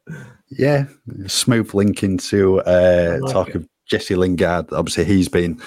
[0.50, 0.86] Yeah,
[1.28, 3.56] smooth link into uh, like talk it.
[3.56, 4.72] of Jesse Lingard.
[4.72, 5.62] Obviously, he's been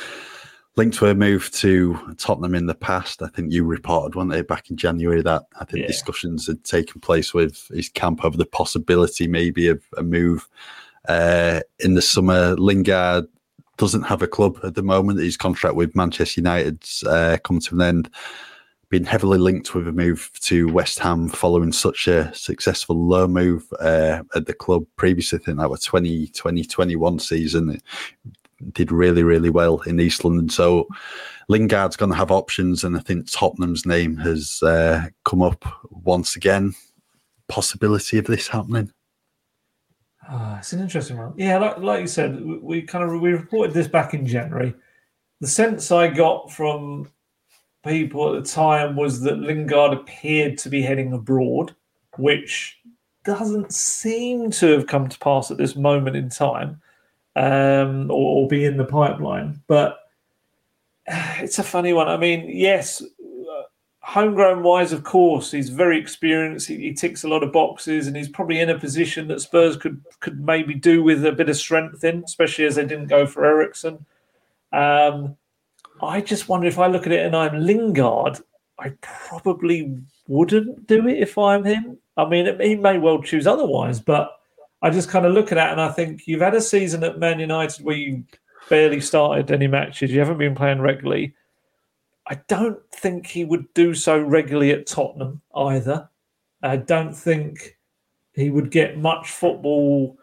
[0.80, 3.20] linked to a move to Tottenham in the past.
[3.20, 5.86] I think you reported one day back in January that I think yeah.
[5.86, 10.48] discussions had taken place with his camp over the possibility maybe of a move
[11.06, 12.56] uh, in the summer.
[12.56, 13.26] Lingard
[13.76, 15.20] doesn't have a club at the moment.
[15.20, 18.10] His contract with Manchester United's uh, come to an end.
[18.88, 23.70] Been heavily linked with a move to West Ham following such a successful low move
[23.80, 25.40] uh, at the club previously.
[25.40, 27.82] I think that was 2020 21 season.
[28.72, 30.48] Did really, really well in East London.
[30.48, 30.86] So
[31.48, 36.36] Lingard's going to have options, and I think Tottenham's name has uh, come up once
[36.36, 36.74] again.
[37.48, 38.92] Possibility of this happening?
[40.30, 41.32] Oh, it's an interesting one.
[41.36, 44.74] Yeah, like, like you said, we, we kind of we reported this back in January.
[45.40, 47.08] The sense I got from
[47.84, 51.74] people at the time was that Lingard appeared to be heading abroad,
[52.18, 52.78] which
[53.24, 56.80] doesn't seem to have come to pass at this moment in time,
[57.36, 59.60] um, or, or be in the pipeline.
[59.66, 59.98] But
[61.06, 62.08] it's a funny one.
[62.08, 63.02] I mean, yes,
[64.00, 66.68] homegrown wise, of course, he's very experienced.
[66.68, 69.76] He, he, ticks a lot of boxes, and he's probably in a position that Spurs
[69.76, 73.26] could could maybe do with a bit of strength in, especially as they didn't go
[73.26, 74.04] for Eriksen.
[74.72, 75.36] Um,
[76.02, 78.38] I just wonder if I look at it and I'm Lingard,
[78.80, 81.98] I probably wouldn't do it if I'm him.
[82.16, 84.39] I mean, he may well choose otherwise, but
[84.82, 87.18] I just kind of look at that and I think you've had a season at
[87.18, 88.24] Man United where you
[88.68, 91.34] barely started any matches, you haven't been playing regularly
[92.30, 96.08] I don't think he would do so regularly at Tottenham either.
[96.62, 97.76] I don't think
[98.34, 100.16] he would get much football.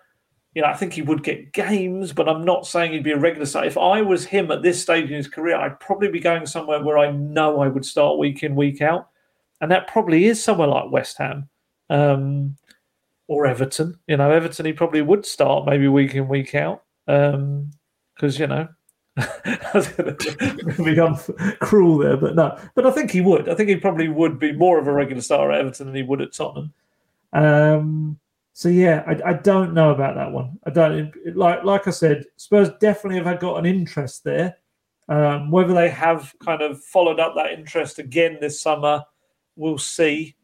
[0.54, 3.20] You know, I think he would get games, but I'm not saying he'd be a
[3.20, 3.66] regular star.
[3.66, 6.82] If I was him at this stage in his career, I'd probably be going somewhere
[6.82, 9.10] where I know I would start week in, week out.
[9.60, 11.50] And that probably is somewhere like West Ham
[11.90, 12.56] um,
[13.28, 14.00] or Everton.
[14.08, 16.84] You know, Everton, he probably would start maybe week in, week out.
[17.06, 18.68] Because, um, you know,
[19.18, 22.58] I was cruel there, but no.
[22.76, 23.50] But I think he would.
[23.50, 26.04] I think he probably would be more of a regular star at Everton than he
[26.04, 26.74] would at Tottenham.
[27.34, 28.20] Um,
[28.54, 30.58] so yeah, I, I, don't know about that one.
[30.66, 34.58] I don't like like I said, Spurs definitely have got an interest there.
[35.10, 39.04] Um, whether they have kind of followed up that interest again this summer,
[39.56, 40.36] we'll see.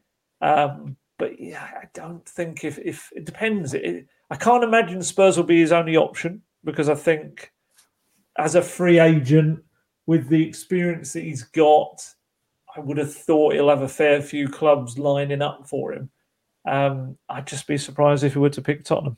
[0.42, 3.74] Um, but yeah, I don't think if if it depends.
[3.74, 7.52] It, I can't imagine Spurs will be his only option because I think
[8.38, 9.64] as a free agent
[10.06, 12.04] with the experience that he's got,
[12.76, 16.10] I would have thought he'll have a fair few clubs lining up for him.
[16.66, 19.18] Um, I'd just be surprised if he were to pick Tottenham.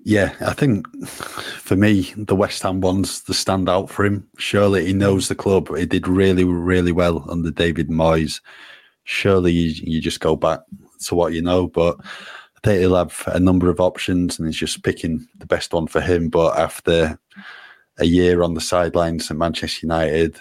[0.00, 4.26] Yeah, I think for me, the West Ham one's the standout for him.
[4.38, 5.76] Surely he knows the club.
[5.76, 8.40] He did really, really well under David Moyes.
[9.08, 10.60] Surely you, you just go back
[11.06, 11.66] to what you know.
[11.66, 15.72] But I think he'll have a number of options and he's just picking the best
[15.72, 16.28] one for him.
[16.28, 17.18] But after
[17.98, 20.38] a year on the sidelines at Manchester United,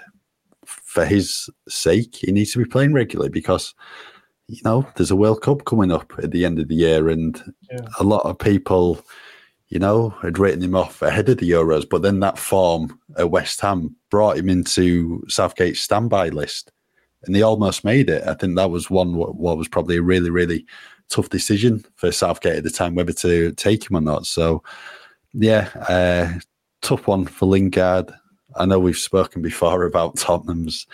[0.65, 3.73] for his sake, he needs to be playing regularly because
[4.47, 7.41] you know there's a World Cup coming up at the end of the year, and
[7.71, 7.87] yeah.
[7.99, 8.99] a lot of people,
[9.69, 13.31] you know, had written him off ahead of the Euros, but then that form at
[13.31, 16.71] West Ham brought him into Southgate's standby list,
[17.27, 18.23] and they almost made it.
[18.27, 20.65] I think that was one what, what was probably a really really
[21.09, 24.25] tough decision for Southgate at the time whether to take him or not.
[24.25, 24.63] So
[25.33, 26.39] yeah, uh,
[26.81, 28.11] tough one for Lingard.
[28.55, 30.87] I know we've spoken before about Tottenham's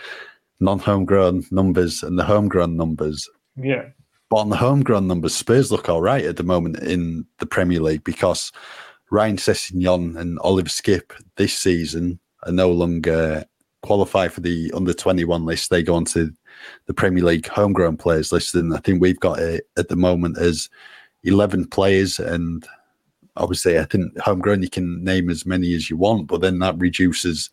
[0.60, 3.28] non-homegrown numbers and the homegrown numbers.
[3.56, 3.86] Yeah.
[4.30, 7.80] But on the homegrown numbers, Spurs look all right at the moment in the Premier
[7.80, 8.52] League because
[9.10, 13.44] Ryan Sessegnon and Oliver Skipp this season are no longer
[13.84, 15.70] qualify for the under 21 list.
[15.70, 16.32] They go on to
[16.86, 18.54] the Premier League homegrown players list.
[18.54, 20.70] And I think we've got it at the moment as
[21.24, 22.18] 11 players.
[22.18, 22.66] And
[23.36, 26.78] obviously, I think homegrown, you can name as many as you want, but then that
[26.78, 27.50] reduces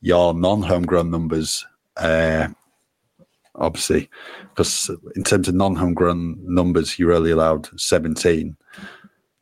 [0.00, 1.66] your non homegrown numbers.
[1.96, 2.48] Uh,
[3.56, 4.08] obviously,
[4.50, 8.56] because in terms of non homegrown numbers, you're only allowed 17.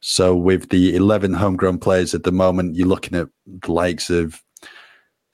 [0.00, 4.42] So with the 11 homegrown players at the moment, you're looking at the likes of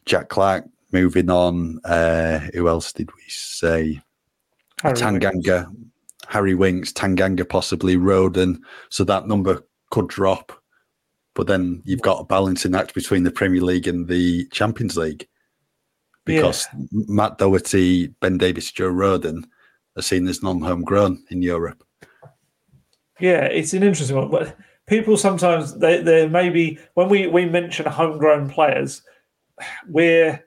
[0.04, 4.00] Jack Clarke, moving on, uh, who else did we say?
[4.82, 5.80] Harry Tanganga, Winks.
[6.28, 8.58] Harry Winks, Tanganga, possibly Rodon.
[8.90, 10.52] So that number could drop.
[11.34, 15.28] But then you've got a balancing act between the Premier League and the Champions League
[16.24, 17.04] because yeah.
[17.08, 19.44] Matt Doherty, Ben Davies, Joe Rodon
[19.96, 21.82] are seen as non homegrown in Europe.
[23.20, 24.30] Yeah, it's an interesting one.
[24.30, 29.02] But people sometimes they they maybe when we we mention homegrown players,
[29.88, 30.44] we're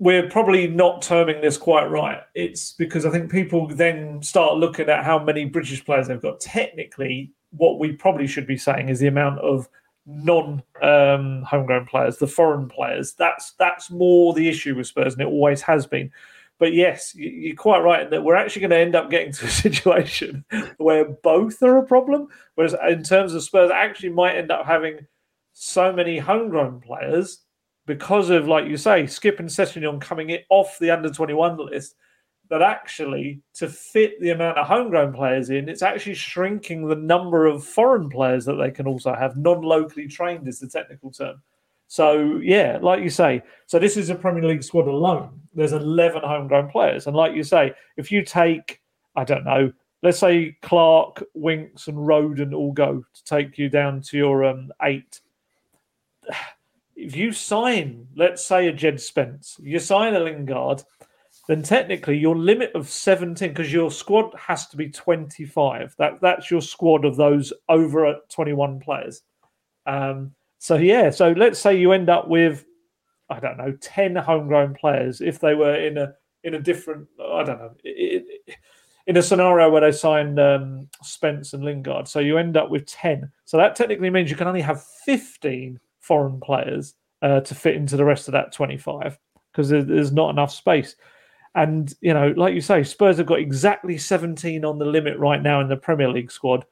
[0.00, 2.22] we're probably not terming this quite right.
[2.34, 6.40] It's because I think people then start looking at how many British players they've got.
[6.40, 9.68] Technically, what we probably should be saying is the amount of
[10.06, 13.12] non um, homegrown players, the foreign players.
[13.12, 16.10] That's that's more the issue with Spurs, and it always has been.
[16.58, 19.44] But yes, you're quite right in that we're actually going to end up getting to
[19.46, 20.46] a situation
[20.78, 22.28] where both are a problem.
[22.54, 25.06] Whereas in terms of Spurs, actually might end up having
[25.52, 27.42] so many homegrown players
[27.86, 31.94] because of, like you say, Skipp and Sessegnon coming it off the under 21 list,
[32.48, 37.46] that actually to fit the amount of homegrown players in, it's actually shrinking the number
[37.46, 39.36] of foreign players that they can also have.
[39.36, 41.40] Non locally trained is the technical term.
[41.86, 45.40] So, yeah, like you say, so this is a Premier League squad alone.
[45.54, 47.06] There's 11 homegrown players.
[47.06, 48.80] And like you say, if you take,
[49.16, 54.02] I don't know, let's say Clarke, Winks, and Rodon all go to take you down
[54.02, 55.20] to your um, eight
[57.00, 60.82] if you sign, let's say, a Jed Spence, you sign a Lingard,
[61.48, 65.94] then technically your limit of 17, because your squad has to be 25.
[65.98, 69.22] That That's your squad of those over 21 players.
[69.86, 72.64] Um, so, yeah, so let's say you end up with,
[73.30, 77.42] I don't know, 10 homegrown players if they were in a in a different, I
[77.42, 77.74] don't know,
[79.06, 82.08] in a scenario where they signed um, Spence and Lingard.
[82.08, 83.30] So you end up with 10.
[83.44, 85.78] So that technically means you can only have 15
[86.10, 89.16] foreign players uh, to fit into the rest of that 25
[89.52, 90.96] because there's not enough space.
[91.54, 95.40] And, you know, like you say, Spurs have got exactly 17 on the limit right
[95.40, 96.64] now in the Premier League squad.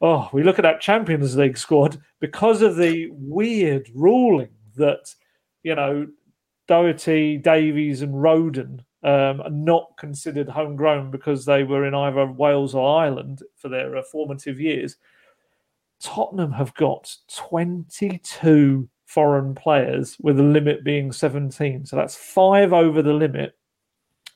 [0.00, 5.14] Oh, we look at that Champions League squad because of the weird ruling that,
[5.62, 6.08] you know,
[6.66, 12.74] Doherty, Davies, and Rodon um, are not considered homegrown because they were in either Wales
[12.74, 14.96] or Ireland for their uh, formative years.
[16.02, 21.86] Tottenham have got 22 foreign players with the limit being 17.
[21.86, 23.56] So that's five over the limit.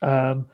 [0.02, 0.46] Um,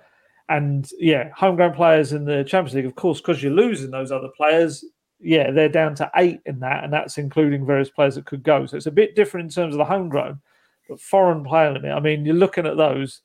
[0.49, 4.29] and yeah, homegrown players in the Champions League, of course, because you're losing those other
[4.37, 4.85] players,
[5.21, 8.67] yeah, they're down to eight in that, and that's including various players that could go.
[8.67, 10.41] So it's a bit different in terms of the homegrown,
[10.89, 11.93] but foreign player limit.
[11.93, 13.23] I mean, you're looking at those.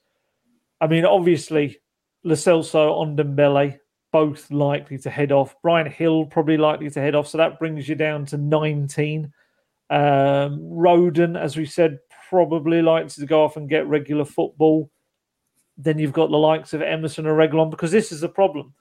[0.80, 1.80] I mean, obviously,
[2.24, 3.80] Lo Celso, Ndombele,
[4.18, 5.56] both likely to head off.
[5.62, 7.28] Bryan Gil probably likely to head off.
[7.28, 9.32] So that brings you down to 19.
[9.92, 10.00] Um,
[10.60, 14.90] Rodon, as we said, probably likes to go off and get regular football.
[15.78, 18.74] Then you've got the likes of Emerson and Reguilón because this is the problem.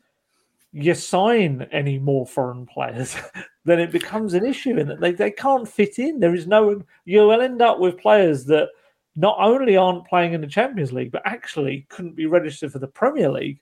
[0.73, 3.15] You sign any more foreign players,
[3.67, 6.19] then it becomes an issue in that they, they can't fit in.
[6.19, 8.71] There is no, you'll end up with players that
[9.17, 12.87] not only aren't playing in the Champions League, but actually couldn't be registered for the
[12.87, 13.61] Premier League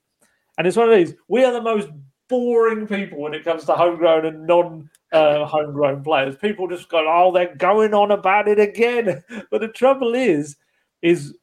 [0.57, 1.89] and it's one of these, we are the most
[2.27, 6.35] boring people when it comes to homegrown and non uh, homegrown players.
[6.35, 9.23] People just go, oh, they're going on about it again.
[9.51, 10.55] But the trouble is,
[11.01, 11.35] is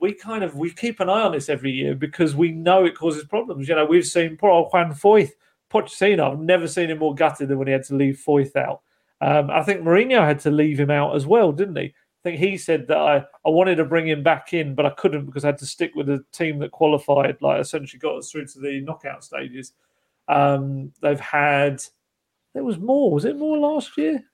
[0.00, 2.96] we kind of we keep an eye on this every year because we know it
[2.96, 3.68] causes problems.
[3.68, 5.32] You know, we've seen poor old Juan Foyth,
[5.70, 6.32] Pochettino.
[6.32, 8.82] I've never seen him more gutted than when he had to leave Foyth out.
[9.20, 11.94] Um, I think Mourinho had to leave him out as well, didn't he?
[12.22, 13.16] Think he said that I,
[13.46, 15.94] I wanted to bring him back in, but I couldn't because I had to stick
[15.94, 19.72] with the team that qualified, like essentially got us through to the knockout stages.
[20.28, 21.82] Um, they've had
[22.54, 23.12] there was more.
[23.12, 24.24] Was it more last year?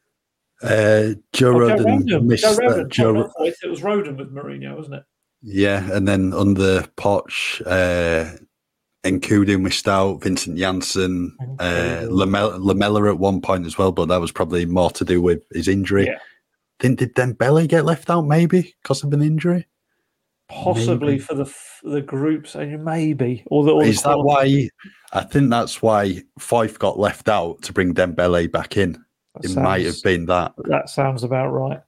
[0.62, 3.32] Uh, Joe oh, Rodon missed Joe Rodon, Joe...
[3.40, 5.04] It was Rodon with Mourinho, wasn't it?
[5.42, 8.36] Yeah, and then under Poch, uh,
[9.04, 14.20] Nkoudou missed out, Vincent Janssen, uh, Lamela, Lamela at one point as well, but that
[14.20, 16.06] was probably more to do with his injury.
[16.06, 16.18] Yeah.
[16.78, 19.66] Did, did Dembele get left out maybe because of an injury?
[20.48, 21.18] Possibly maybe.
[21.18, 21.52] for the
[21.82, 23.42] the groups, and maybe.
[23.46, 24.68] Or the, or Is that why?
[25.12, 28.92] I think that's why Foyth got left out to bring Dembele back in.
[28.92, 30.52] That it sounds, might have been that.
[30.58, 31.80] That sounds about right.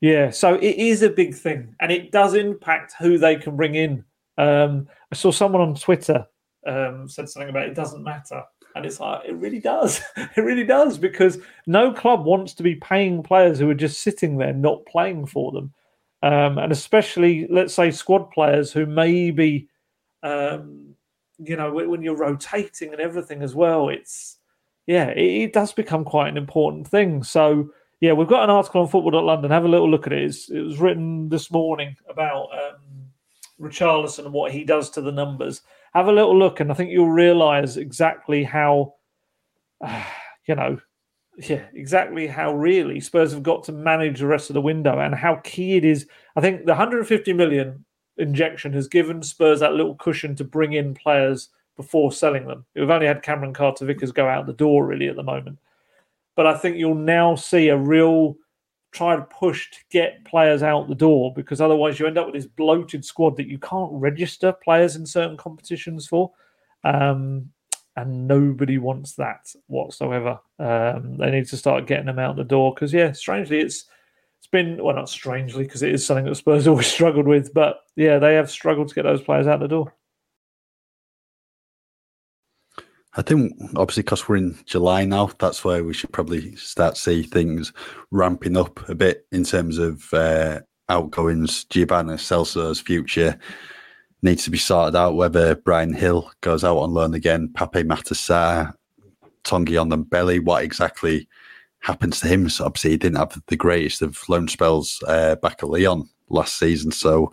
[0.00, 3.74] Yeah, so it is a big thing, and it does impact who they can bring
[3.74, 4.04] in.
[4.38, 6.26] Um, I saw someone on Twitter
[6.66, 8.42] um, said something about it doesn't matter,
[8.76, 10.00] and it's like it really does.
[10.16, 14.36] it really does because no club wants to be paying players who are just sitting
[14.36, 15.72] there not playing for them,
[16.22, 19.68] um, and especially let's say squad players who maybe,
[20.22, 20.94] um,
[21.38, 24.38] you know, when you're rotating and everything as well, it's
[24.86, 27.22] yeah, it, it does become quite an important thing.
[27.22, 27.70] So
[28.00, 29.50] yeah, we've got an article on Football.London.
[29.50, 30.24] Have a little look at it.
[30.24, 33.06] It's, it was written this morning about um,
[33.60, 35.62] Richarlison and what he does to the numbers.
[35.96, 38.96] Have a little look, and I think you'll realise exactly how,
[39.82, 40.04] uh,
[40.46, 40.78] you know,
[41.38, 45.14] yeah, exactly how really Spurs have got to manage the rest of the window and
[45.14, 46.06] how key it is.
[46.36, 47.82] I think the 150 million
[48.18, 52.66] injection has given Spurs that little cushion to bring in players before selling them.
[52.74, 55.58] We've only had Cameron Carter Vickers go out the door really at the moment.
[56.34, 58.36] But I think you'll now see a real
[58.96, 62.34] try to push to get players out the door because otherwise you end up with
[62.34, 66.32] this bloated squad that you can't register players in certain competitions for.
[66.82, 67.50] Um,
[67.96, 70.38] and nobody wants that whatsoever.
[70.58, 73.86] Um, they need to start getting them out the door because, yeah, strangely, it's
[74.38, 77.80] it's been well, not strangely because it is something that Spurs always struggled with, but
[77.96, 79.94] yeah, they have struggled to get those players out the door.
[83.16, 87.22] I think obviously because we're in July now, that's where we should probably start see
[87.22, 87.72] things
[88.10, 90.60] ramping up a bit in terms of uh,
[90.90, 91.64] outgoings.
[91.64, 93.38] Giovanni Celso's future
[94.20, 95.16] needs to be sorted out.
[95.16, 98.74] Whether Bryan Gil goes out on loan again, Pape Tongi
[99.80, 101.26] on Tanguy belly, what exactly
[101.80, 102.50] happens to him?
[102.50, 106.58] So obviously he didn't have the greatest of loan spells uh, back at Lyon last
[106.58, 107.32] season, so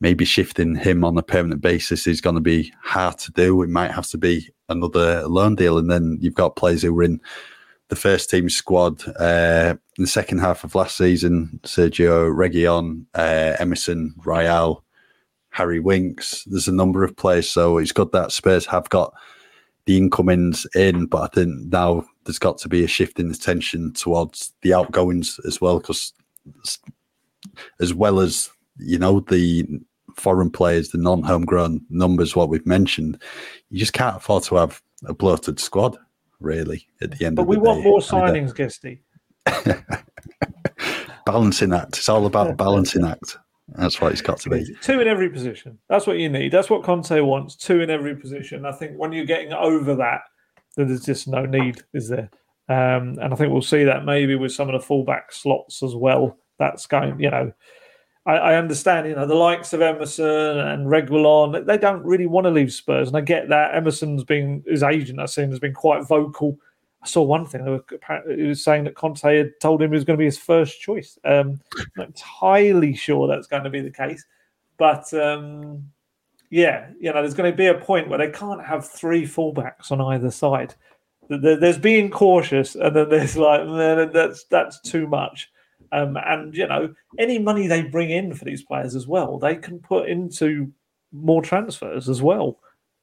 [0.00, 3.62] maybe shifting him on a permanent basis is going to be hard to do.
[3.62, 7.02] It might have to be another loan deal, and then you've got players who were
[7.02, 7.20] in
[7.88, 13.56] the first team squad uh, in the second half of last season: Sergio Reguilon, uh,
[13.58, 14.82] Emerson Royal,
[15.50, 16.44] Harry Winks.
[16.44, 19.12] There's a number of players, so it's good that Spurs have got
[19.86, 23.92] the incomings in, but I think now there's got to be a shift in attention
[23.92, 26.12] towards the outgoings as well, because
[27.80, 29.66] as well as you know the
[30.16, 33.20] foreign players, the non-homegrown numbers, what we've mentioned,
[33.70, 35.96] you just can't afford to have a bloated squad,
[36.40, 36.86] really.
[37.00, 39.02] At the end, but of the we want more signings, Guesty.
[41.24, 41.98] balancing act.
[41.98, 43.38] It's all about balancing act.
[43.68, 44.66] That's what it's got to be.
[44.82, 45.78] Two in every position.
[45.88, 46.50] That's what you need.
[46.50, 47.54] That's what Conte wants.
[47.54, 48.64] Two in every position.
[48.64, 50.22] I think when you're getting over that,
[50.76, 52.30] then there's just no need, is there?
[52.68, 55.94] Um, and I think we'll see that maybe with some of the fullback slots as
[55.94, 56.36] well.
[56.58, 57.52] That's going, you know,
[58.26, 62.44] I, I, understand, you know, the likes of Emerson and Reguilon, they don't really want
[62.44, 63.74] to leave Spurs, and I get that.
[63.74, 66.58] Emerson's been his agent, I've seen, has been quite vocal.
[67.02, 67.80] I saw one thing;
[68.28, 70.80] he was saying that Conte had told him he was going to be his first
[70.80, 71.18] choice.
[71.24, 71.60] Um,
[71.96, 74.22] not entirely sure that's going to be the case,
[74.76, 75.90] but um,
[76.50, 79.90] yeah, you know, there's going to be a point where they can't have three fullbacks
[79.90, 80.74] on either side.
[81.28, 85.50] There's being cautious, and then there's like, that's that's too much.
[85.92, 89.56] Um, and you know, any money they bring in for these players as well, they
[89.56, 90.70] can put into
[91.12, 92.58] more transfers as well,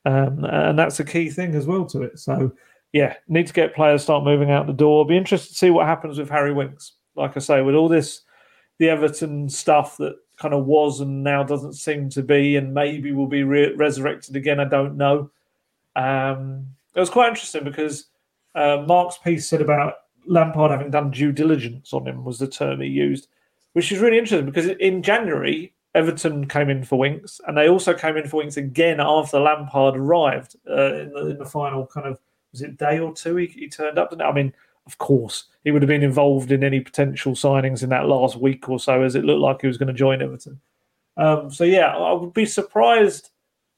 [0.05, 2.17] um, and that's a key thing as well to it.
[2.17, 2.53] So,
[2.93, 5.05] yeah, need to get players start moving out the door.
[5.05, 6.93] Be interested to see what happens with Harry Winks.
[7.15, 8.21] Like I say, with all this,
[8.77, 13.11] the Everton stuff that kind of was and now doesn't seem to be, and maybe
[13.11, 14.61] will be re- resurrected again.
[14.61, 15.29] I don't know.
[15.97, 18.05] Um, it was quite interesting because
[18.55, 19.95] uh, Mark's piece said about
[20.27, 23.27] Lampard having done due diligence on him was the term he used,
[23.73, 27.93] which is really interesting because in January Everton came in for Winks, and they also
[27.93, 32.05] came in for Winks again after Lampard arrived uh, in, the, in, the, final kind
[32.05, 32.19] of
[32.51, 34.13] was it day or two he, he turned up.
[34.19, 34.53] I mean,
[34.85, 38.69] of course, he would have been involved in any potential signings in that last week
[38.69, 40.59] or so, as it looked like he was going to join Everton.
[41.17, 43.31] Um, so yeah, I would be surprised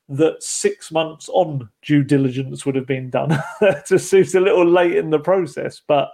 [0.10, 3.30] that six months on due diligence would have been done.
[3.62, 6.12] that just seems a little late in the process, but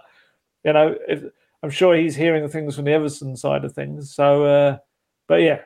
[0.66, 1.22] you know, if
[1.62, 4.12] I'm sure he's hearing things from the Everton side of things.
[4.14, 4.78] So, uh,
[5.28, 5.60] but yeah,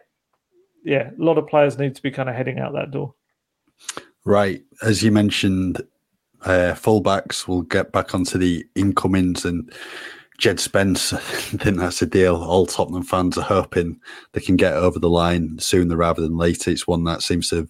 [0.84, 3.14] yeah, a lot of players need to be kind of heading out that door.
[4.24, 5.82] Right, as you mentioned,
[6.42, 9.72] uh, fullbacks will get back onto the incomings and
[10.38, 11.12] Jed Spence.
[11.14, 12.36] I think that's a deal.
[12.36, 13.98] All Tottenham fans are hoping
[14.32, 16.70] they can get over the line sooner rather than later.
[16.70, 17.68] It's one that seems to have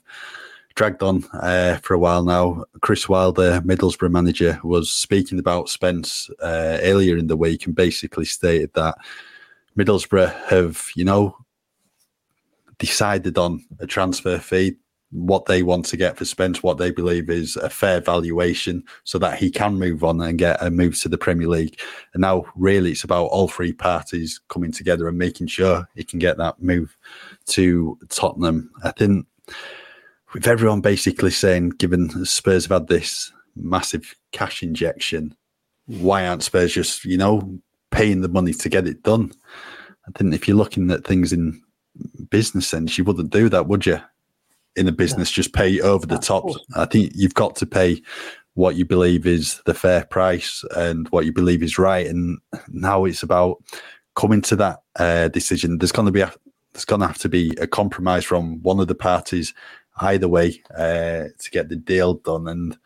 [0.81, 2.65] dragged on uh, for a while now.
[2.81, 8.25] Chris Wilder, Middlesbrough manager, was speaking about Spence uh, earlier in the week and basically
[8.25, 8.97] stated that
[9.77, 11.37] Middlesbrough have, you know,
[12.79, 14.75] decided on a transfer fee
[15.11, 19.19] what they want to get for Spence, what they believe is a fair valuation, so
[19.19, 21.79] that he can move on and get a move to the Premier League.
[22.15, 26.19] And now, really, it's about all three parties coming together and making sure he can
[26.19, 26.97] get that move
[27.49, 28.71] to Tottenham.
[28.83, 29.27] I think
[30.35, 35.35] with everyone basically saying, given Spurs have had this massive cash injection,
[35.87, 37.61] why aren't Spurs just, you know,
[37.91, 39.33] paying the money to get it done?
[40.07, 41.61] I think if you're looking at things in
[42.31, 44.01] business sense, you wouldn't do that, would you?
[44.77, 46.45] in a business just pay over the top.
[46.77, 48.03] I think you've got to pay
[48.55, 52.07] what you believe is the fair price and what you believe is right.
[52.07, 53.63] And now it's about
[54.17, 55.79] coming to that uh, decision.
[55.79, 56.33] There's going to be a,
[56.73, 59.55] there's going to have to be a compromise from one of the parties
[60.01, 62.49] either way uh, to get the deal done.
[62.49, 62.79] And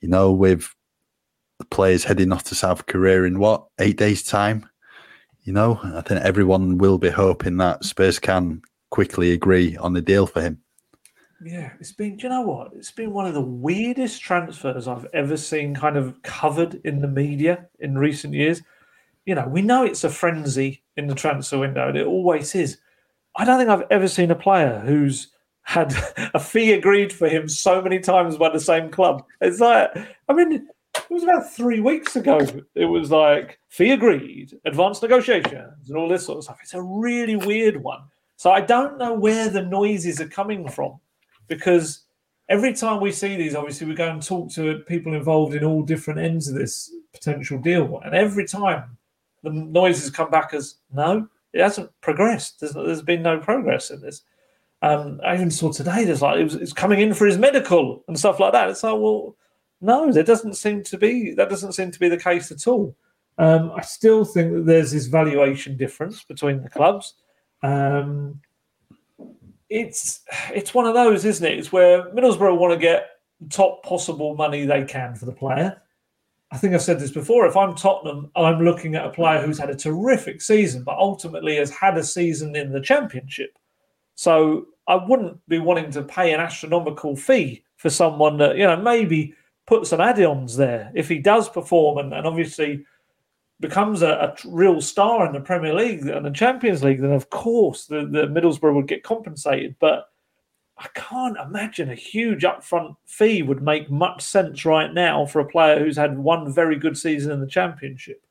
[0.00, 0.74] you know, with
[1.58, 4.68] the players heading off to South Korea in what eight days' time,
[5.44, 10.02] you know, I think everyone will be hoping that Spurs can quickly agree on the
[10.02, 10.60] deal for him.
[11.44, 12.16] Yeah, it's been.
[12.16, 12.72] Do you know what?
[12.74, 17.08] It's been one of the weirdest transfers I've ever seen, kind of covered in the
[17.08, 18.62] media in recent years.
[19.26, 22.78] You know, we know it's a frenzy in the transfer window, and it always is.
[23.36, 25.28] I don't think I've ever seen a player who's
[25.66, 25.92] had
[26.32, 29.24] a fee agreed for him so many times by the same club.
[29.40, 29.90] It's like,
[30.28, 32.38] I mean, it was about three weeks ago.
[32.76, 36.60] It was like fee agreed, advanced negotiations, and all this sort of stuff.
[36.62, 38.00] It's a really weird one.
[38.36, 41.00] So I don't know where the noises are coming from
[41.48, 42.04] because
[42.48, 45.82] every time we see these, obviously we go and talk to people involved in all
[45.82, 48.96] different ends of this potential deal, and every time
[49.42, 52.60] the noises come back as no, it hasn't progressed.
[52.60, 54.22] There's, there's been no progress in this.
[54.82, 58.04] Um, I even saw today there's like it was, it's coming in for his medical
[58.08, 58.68] and stuff like that.
[58.68, 59.36] It's like, well,
[59.80, 62.94] no, there doesn't seem to be that doesn't seem to be the case at all.
[63.38, 67.14] Um, I still think that there's this valuation difference between the clubs.
[67.62, 68.40] Um,
[69.68, 70.20] it's
[70.54, 71.58] it's one of those, isn't it?
[71.58, 73.08] It's where Middlesbrough want to get
[73.50, 75.80] top possible money they can for the player.
[76.52, 77.46] I think I've said this before.
[77.46, 81.56] If I'm Tottenham, I'm looking at a player who's had a terrific season, but ultimately
[81.56, 83.58] has had a season in the Championship.
[84.16, 88.76] So I wouldn't be wanting to pay an astronomical fee for someone that you know
[88.76, 89.34] maybe
[89.66, 92.84] put some add-ons there if he does perform, and, and obviously
[93.60, 97.30] becomes a, a, real star in the Premier League and the Champions League, then of
[97.30, 99.76] course the, the Middlesbrough would get compensated.
[99.78, 100.10] But
[100.78, 105.48] I can't imagine a huge upfront fee would make much sense right now for a
[105.48, 108.22] player who's had one very good season in the Championship.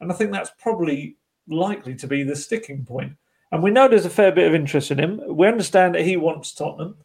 [0.00, 1.16] And I think that's probably
[1.46, 3.12] likely to be the sticking point.
[3.52, 5.20] And we know there's a fair bit of interest in him.
[5.28, 6.96] We understand that he wants Tottenham.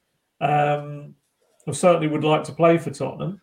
[0.42, 1.16] Um,
[1.68, 3.42] or certainly would like to play for Tottenham.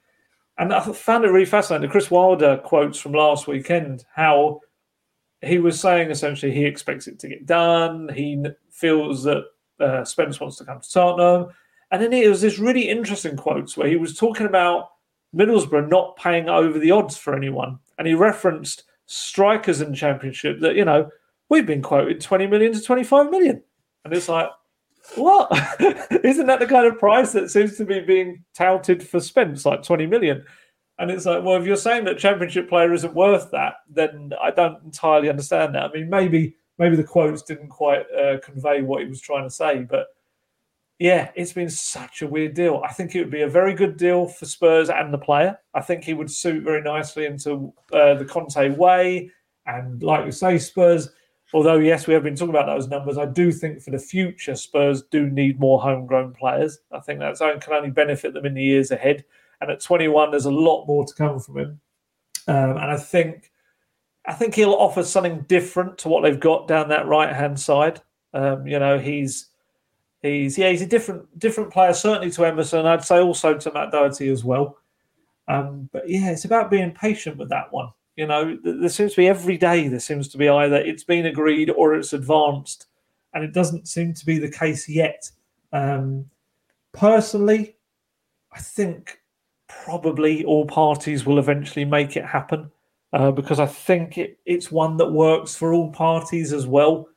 [0.58, 1.90] And I found it really fascinating.
[1.90, 4.60] Chris Wilder quotes from last weekend, how
[5.40, 8.08] he was saying essentially he expects it to get done.
[8.14, 9.44] He feels that
[9.80, 11.48] uh, Spence wants to come to Tottenham.
[11.90, 14.90] And then it was this really interesting quotes where he was talking about
[15.34, 17.78] Middlesbrough not paying over the odds for anyone.
[17.98, 21.10] And he referenced strikers in championship that, you know,
[21.52, 23.62] we've been quoted 20 million to 25 million.
[24.06, 24.48] And it's like,
[25.16, 25.50] what?
[26.24, 29.82] Isn't that the kind of price that seems to be being touted for Spence, like
[29.82, 30.46] 20 million?
[30.98, 34.50] And it's like, well, if you're saying that championship player isn't worth that, then I
[34.50, 35.82] don't entirely understand that.
[35.82, 39.54] I mean, maybe maybe the quotes didn't quite uh, convey what he was trying to
[39.54, 40.06] say, but
[40.98, 42.80] yeah, it's been such a weird deal.
[42.82, 45.58] I think it would be a very good deal for Spurs and the player.
[45.74, 49.30] I think he would suit very nicely into uh, the Conte way.
[49.66, 51.10] And like you say, Spurs
[51.52, 54.54] although yes, we have been talking about those numbers, I do think for the future,
[54.54, 56.78] Spurs do need more homegrown players.
[56.90, 59.24] I think that can only benefit them in the years ahead.
[59.60, 61.80] And at 21, there's a lot more to come from him.
[62.48, 63.52] Um, and I think,
[64.26, 68.00] I think he'll offer something different to what they've got down that right hand side.
[68.34, 69.48] Um, you know, he's
[70.22, 72.86] he's yeah, he's a different different player certainly to Emerson.
[72.86, 74.78] I'd say also to Matt Doherty as well.
[75.48, 77.90] Um, but yeah, it's about being patient with that one.
[78.16, 81.26] You know, there seems to be every day, there seems to be either it's been
[81.26, 82.86] agreed or it's advanced.
[83.34, 85.30] And it doesn't seem to be the case yet.
[85.72, 86.26] Um,
[86.92, 87.76] personally,
[88.52, 89.18] I think
[89.66, 92.70] probably all parties will eventually make it happen.
[93.12, 97.08] uh, because I think it, it's one that works for all parties as well.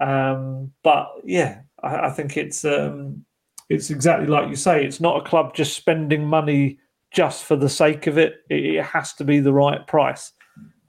[0.00, 3.24] Um, but yeah, I, I think it's um,
[3.68, 4.84] it's exactly like you say.
[4.84, 6.78] It's not a club just spending money
[7.16, 8.44] just for the sake of it.
[8.50, 10.32] It, has to be the right price.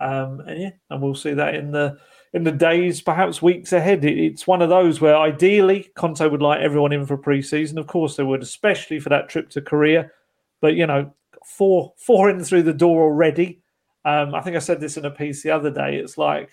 [0.02, 1.98] Um, and yeah, and we'll see that in the
[2.34, 4.04] in the days, perhaps weeks ahead.
[4.04, 7.80] It, it's one of those where ideally Conte would like everyone in for pre-season.
[7.80, 10.12] Of course, they would, especially for that trip to Korea.
[10.60, 11.14] But you know,
[11.46, 13.62] four four in through the door already.
[14.04, 15.96] Um, I think I said this in a piece the other day.
[15.96, 16.50] It's like,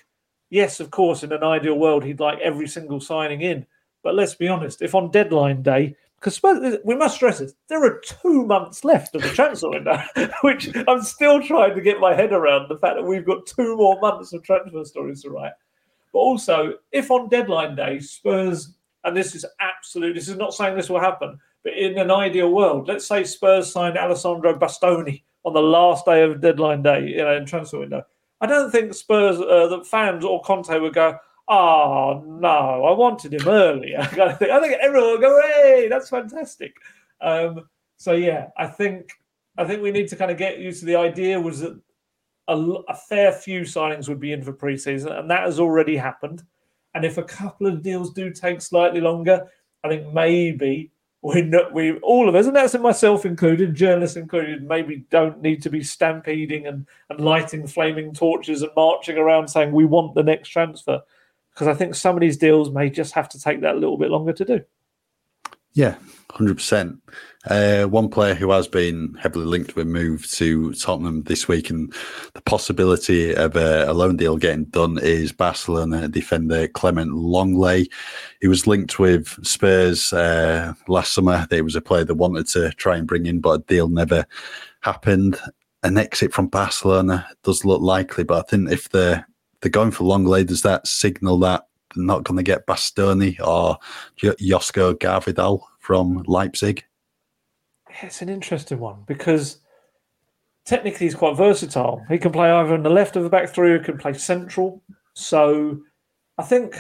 [0.51, 3.67] yes, of course, in an ideal world, he'd like every single signing in.
[4.05, 8.01] But let's be honest, if on deadline day because we must stress this, there are
[8.01, 9.99] two months left of the transfer window,
[10.41, 13.77] which I'm still trying to get my head around the fact that we've got two
[13.77, 15.53] more months of transfer stories to write.
[16.15, 18.73] But also, if on deadline day Spurs,
[19.05, 22.51] and this is absolute, this is not saying this will happen, but in an ideal
[22.51, 27.19] world, let's say Spurs signed Alessandro Bastoni on the last day of deadline day, you
[27.19, 28.03] know, in transfer window.
[28.41, 31.19] I don't think Spurs, uh, the fans or Conte would go,
[31.49, 33.99] oh no, I wanted him earlier.
[34.01, 36.77] I think, I think everyone will go, hey, that's fantastic.
[37.21, 39.11] Um, so yeah, I think
[39.57, 41.81] I think we need to kind of get used to the idea was that
[42.49, 46.43] a, a fair few signings would be in for preseason, and that has already happened.
[46.95, 49.47] And if a couple of deals do take slightly longer,
[49.83, 50.91] I think maybe
[51.23, 55.71] we we all of us, and that's myself included, journalists included, maybe don't need to
[55.71, 60.51] be stampeding and, and lighting flaming torches and marching around saying we want the next
[60.51, 61.01] transfer
[61.55, 63.99] because I think some of these deals may just have to take that a little
[63.99, 64.61] bit longer to do.
[65.73, 65.97] Yeah,
[66.31, 67.91] hundred uh, percent.
[67.91, 71.93] One player who has been heavily linked with move to Tottenham this week, and
[72.35, 77.91] the possibility of a, a loan deal getting done is Barcelona defender Clement Lenglet.
[78.41, 81.47] He was linked with Spurs uh, last summer.
[81.51, 84.27] There was a player that wanted to try and bring in, but a deal never
[84.81, 85.39] happened.
[85.83, 89.25] An exit from Barcelona does look likely, but I think if the
[89.65, 93.79] they're going for Lenglet, does that signal that they're not going to get Bastoni or
[94.21, 96.85] Josko Gvardiol from Leipzig?
[98.03, 99.61] It's an interesting one because
[100.67, 102.05] technically he's quite versatile.
[102.11, 104.83] He can play either on the left of the back three or can play central.
[105.15, 105.81] So
[106.37, 106.77] I think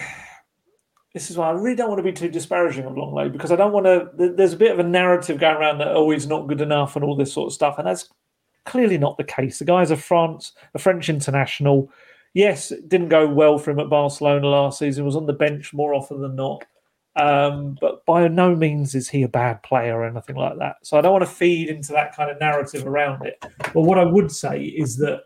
[1.15, 3.57] this is why I really don't want to be too disparaging of Lenglet because I
[3.57, 4.11] don't want to.
[4.35, 7.05] There's a bit of a narrative going around that oh he's not good enough and
[7.05, 8.11] all this sort of stuff, and that's
[8.67, 9.59] clearly not the case.
[9.59, 11.91] The guy's a France, a French international
[12.35, 15.05] yes, it didn't go well for him at Barcelona last season.
[15.05, 16.65] Was on the bench more often than not.
[17.17, 20.77] Um, but by no means is he a bad player or anything like that.
[20.83, 23.39] So I don't want to feed into that kind of narrative around it.
[23.73, 25.23] But what I would say is that,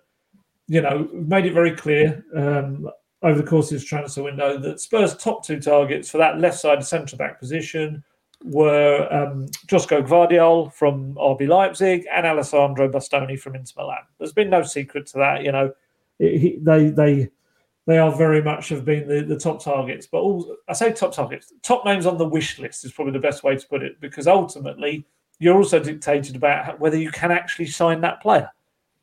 [0.66, 2.90] you know, we've made it very clear um,
[3.22, 6.58] over the course of this transfer window that Spurs' top two targets for that left
[6.58, 8.04] side centre back position
[8.44, 13.98] were um, Josko Gvardiol from RB Leipzig and Alessandro Bastoni from Inter Milan.
[14.18, 15.42] There's been no secret to that.
[15.42, 15.72] You know,
[16.18, 17.28] they they
[17.86, 20.06] they are very much have been the, the top targets.
[20.06, 23.18] But all I say top targets, top names on the wish list is probably the
[23.18, 25.06] best way to put it because ultimately
[25.38, 28.50] you're also dictated about whether you can actually sign that player.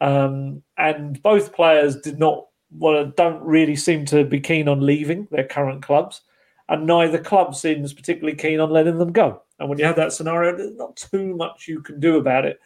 [0.01, 2.45] Um, and both players did not
[2.77, 6.21] well don't really seem to be keen on leaving their current clubs,
[6.69, 9.41] and neither club seems particularly keen on letting them go.
[9.57, 12.59] And when you have that scenario, there's not too much you can do about it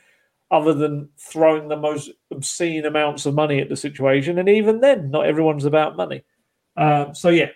[0.52, 4.40] other than throwing the most obscene amounts of money at the situation.
[4.40, 6.24] And even then, not everyone's about money.
[6.76, 7.50] Um, so, yeah.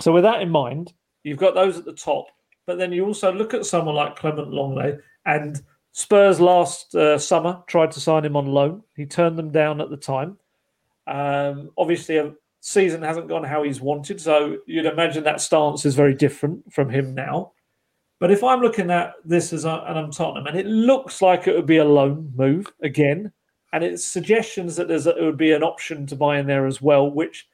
[0.00, 0.92] So, with that in mind,
[1.24, 2.26] you've got those at the top.
[2.66, 5.60] But then you also look at someone like Clement Lenglet, and
[5.92, 8.82] Spurs last uh, summer tried to sign him on loan.
[8.96, 10.36] He turned them down at the time.
[11.06, 15.94] Um, obviously, a season hasn't gone how he's wanted, so you'd imagine that stance is
[15.94, 17.52] very different from him now.
[18.18, 21.46] But if I'm looking at this as a, and I'm Tottenham, and it looks like
[21.46, 23.30] it would be a loan move again,
[23.72, 26.66] and it's suggestions that there's a, it would be an option to buy in there
[26.66, 27.46] as well, which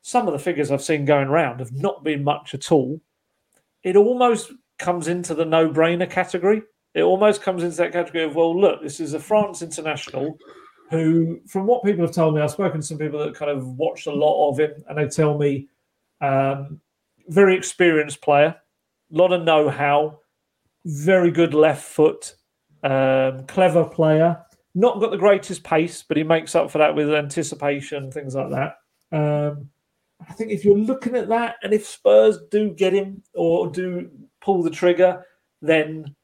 [0.00, 3.00] some of the figures I've seen going around have not been much at all.
[3.82, 6.62] It almost comes into the no-brainer category.
[6.94, 10.38] It almost comes into that category of well, look, this is a France international
[10.90, 13.66] who, from what people have told me, I've spoken to some people that kind of
[13.76, 15.68] watched a lot of him, and they tell me
[16.22, 16.80] um,
[17.28, 18.56] very experienced player
[19.10, 20.20] lot of know how,
[20.84, 22.34] very good left foot,
[22.82, 24.38] um, clever player.
[24.74, 28.50] Not got the greatest pace, but he makes up for that with anticipation, things like
[28.50, 28.74] that.
[29.16, 29.70] Um,
[30.28, 34.10] I think if you're looking at that, and if Spurs do get him or do
[34.40, 35.24] pull the trigger,
[35.62, 36.14] then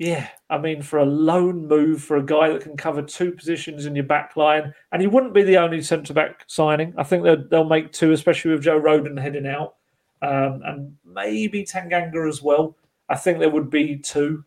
[0.00, 3.84] yeah, I mean, for a loan move for a guy that can cover two positions
[3.84, 6.94] in your back line, and he wouldn't be the only centre back signing.
[6.96, 9.74] I think they'll, they'll make two, especially with Joe Rodon heading out
[10.22, 12.76] um, and maybe Tanganga as well.
[13.08, 14.44] I think there would be two.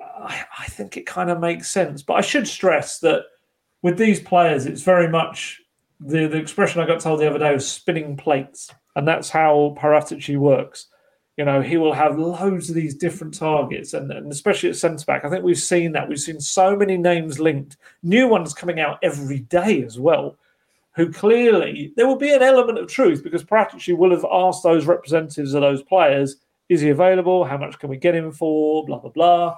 [0.00, 2.02] I, I think it kind of makes sense.
[2.02, 3.24] But I should stress that
[3.82, 5.60] with these players, it's very much
[6.00, 9.76] the, the expression I got told the other day was spinning plates, and that's how
[9.78, 10.86] Paratici works.
[11.36, 15.04] You know, he will have loads of these different targets, and, and especially at centre
[15.06, 15.24] back.
[15.24, 16.08] I think we've seen that.
[16.08, 20.36] We've seen so many names linked, new ones coming out every day as well.
[20.96, 24.86] Who clearly there will be an element of truth because Paratici will have asked those
[24.86, 26.36] representatives of those players,
[26.68, 27.44] is he available?
[27.44, 28.84] How much can we get him for?
[28.84, 29.56] Blah blah blah.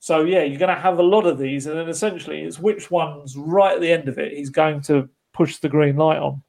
[0.00, 2.90] So yeah, you're going to have a lot of these, and then essentially it's which
[2.90, 6.42] ones right at the end of it he's going to push the green light on.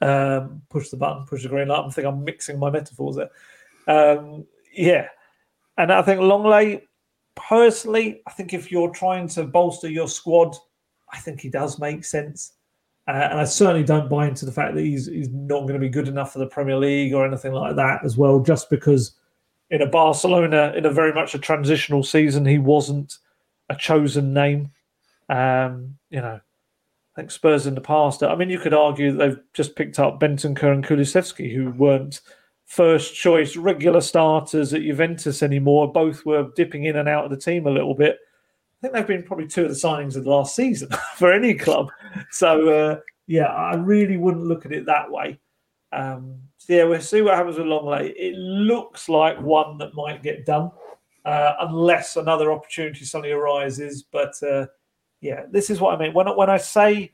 [0.00, 1.84] Um, push the button, push the green light.
[1.84, 3.30] I think I'm mixing my metaphors there.
[3.88, 5.08] Um, yeah,
[5.78, 6.82] and I think Lenglet,
[7.34, 10.56] personally, I think if you're trying to bolster your squad,
[11.12, 12.52] I think he does make sense.
[13.08, 15.78] Uh, and I certainly don't buy into the fact that he's he's not going to
[15.78, 19.12] be good enough for the Premier League or anything like that as well, just because
[19.70, 23.18] in a Barcelona in a very much a transitional season, he wasn't
[23.68, 24.70] a chosen name.
[25.28, 26.40] Um, you know,
[27.16, 28.22] I think Spurs in the past.
[28.22, 32.20] I mean, you could argue that they've just picked up Bentancur and Kulusevski, who weren't
[32.66, 35.92] first choice regular starters at Juventus anymore.
[35.92, 38.18] Both were dipping in and out of the team a little bit.
[38.86, 41.90] Think they've been probably two of the signings of the last season for any club.
[42.30, 45.40] So uh, yeah, I really wouldn't look at it that way.
[45.90, 48.14] Um, so yeah, we'll see what happens with Lenglet.
[48.16, 50.70] It looks like one that might get done,
[51.24, 54.04] uh, unless another opportunity suddenly arises.
[54.04, 54.66] But uh,
[55.20, 56.14] yeah, this is what I mean.
[56.14, 57.10] When when I say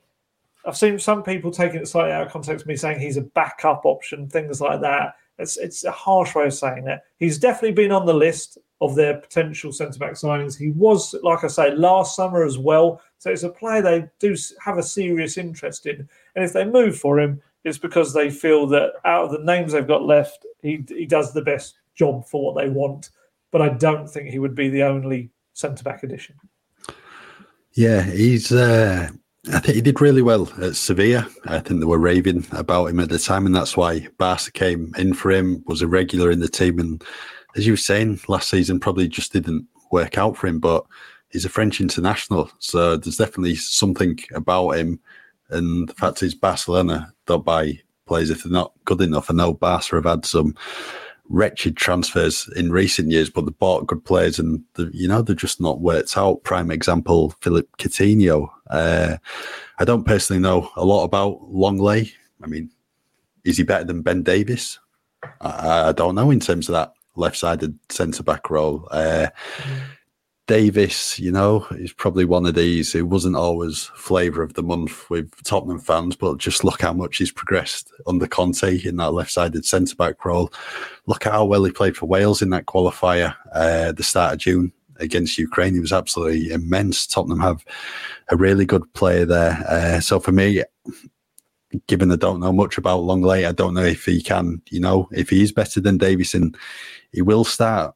[0.67, 3.87] I've seen some people taking it slightly out of context, me saying he's a backup
[3.87, 5.15] option, things like that.
[5.39, 7.05] It's it's a harsh way of saying that.
[7.17, 10.59] He's definitely been on the list of their potential centre back signings.
[10.59, 13.01] He was, like I say, last summer as well.
[13.19, 16.09] So it's a player they do have a serious interest in.
[16.35, 19.73] And if they move for him, it's because they feel that out of the names
[19.73, 23.11] they've got left, he he does the best job for what they want.
[23.53, 26.35] But I don't think he would be the only centre back addition.
[27.75, 28.51] Yeah, he's.
[28.51, 29.11] Uh,
[29.53, 31.29] I think he did really well at Sevilla.
[31.47, 34.93] I think they were raving about him at the time, and that's why Barca came
[34.99, 35.63] in for him.
[35.69, 37.05] Was a regular in the team, and
[37.57, 40.59] as you were saying, last season probably just didn't work out for him.
[40.59, 40.85] But
[41.31, 45.01] he's a French international, so there's definitely something about him.
[45.51, 49.31] And the fact is, Barcelona don't buy players if they're not good enough.
[49.31, 50.55] I know Barca have had some
[51.29, 55.35] wretched transfers in recent years, but they bought good players and the, you know they're
[55.35, 56.45] just not worked out.
[56.45, 58.49] Prime example, Philippe Coutinho.
[58.71, 59.17] Uh,
[59.79, 62.13] I don't personally know a lot about Lenglet.
[62.43, 62.71] I mean,
[63.45, 64.79] is he better than Ben Davies?
[65.41, 68.89] I, I don't know in terms of that left-sided centre back role.
[68.91, 69.81] Uh, mm.
[70.49, 75.09] Davies, you know, is probably one of these who wasn't always flavour of the month
[75.09, 79.31] with Tottenham fans, but just look how much he's progressed under Conte in that left
[79.31, 80.53] sided centre back role.
[81.07, 84.39] Look at how well he played for Wales in that qualifier uh, the start of
[84.41, 85.75] June against Ukraine.
[85.75, 87.07] He was absolutely immense.
[87.07, 87.65] Tottenham have
[88.29, 89.65] a really good player there.
[89.69, 90.63] Uh, so for me,
[91.87, 95.09] given I don't know much about Lenglet, I don't know if he can, you know,
[95.13, 96.55] if he is better than Davison,
[97.13, 97.95] he will start.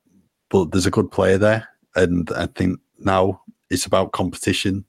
[0.49, 4.85] But there's a good player there and I think now it's about competition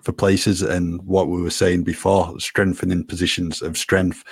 [0.00, 4.24] for places and what we were saying before, strengthening positions of strength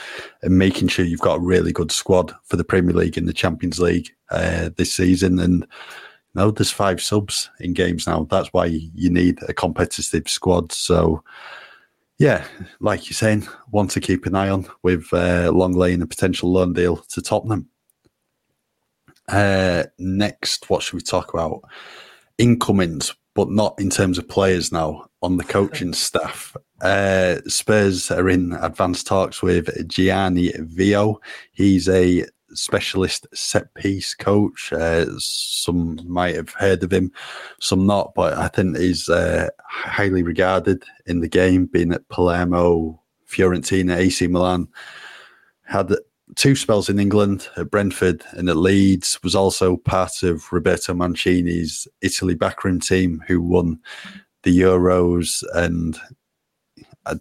[0.42, 3.32] and making sure you've got a really good squad for the Premier League and the
[3.32, 5.38] Champions League uh, this season.
[5.38, 5.68] And you
[6.34, 8.26] know, there's five subs in games now.
[8.30, 10.72] That's why you need a competitive squad.
[10.72, 11.22] So,
[12.20, 12.44] yeah,
[12.78, 16.52] like you're saying, one to keep an eye on with uh, Lenglet and a potential
[16.52, 17.68] loan deal to Tottenham.
[19.26, 21.62] Uh, next, what should we talk about?
[22.40, 26.56] incomings, but not in terms of players now on the coaching staff.
[26.80, 31.20] Uh, Spurs are in advanced talks with Gianni Vio.
[31.52, 32.24] He's a
[32.54, 34.72] specialist set piece coach.
[34.72, 37.12] Uh, some might have heard of him,
[37.60, 43.00] some not, but I think he's uh, highly regarded in the game, being at Palermo,
[43.28, 44.68] Fiorentina, AC Milan.
[45.64, 45.94] Had
[46.36, 51.86] two spells in England at Brentford and at Leeds, was also part of Roberto Mancini's
[52.02, 53.78] Italy backroom team who won
[54.42, 55.42] the Euros.
[55.54, 55.98] And
[57.06, 57.16] uh,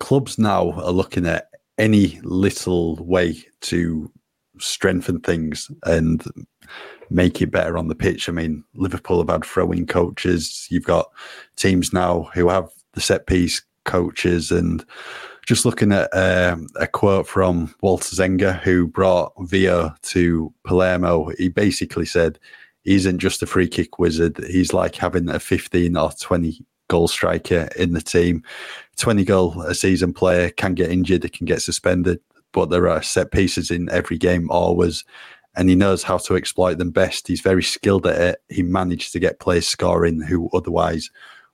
[0.00, 1.48] clubs now are looking at
[1.78, 4.10] any little way to
[4.58, 6.24] strengthen things and
[7.10, 8.28] make it better on the pitch.
[8.28, 10.66] I mean, Liverpool have had throwing coaches.
[10.70, 11.10] You've got
[11.56, 14.84] teams now who have the set piece coaches and
[15.46, 21.48] just looking at um, a quote from Walter Zenga, who brought Vio to Palermo, he
[21.48, 22.38] basically said,
[22.82, 24.38] he isn't just a free kick wizard.
[24.48, 28.42] He's like having a 15 or 20 goal striker in the team.
[28.96, 32.20] 20 goal a season player can get injured, it can get suspended,
[32.54, 35.04] but there are set pieces in every game always.
[35.56, 37.28] And he knows how to exploit them best.
[37.28, 38.42] He's very skilled at it.
[38.48, 41.10] He managed to get players scoring who otherwise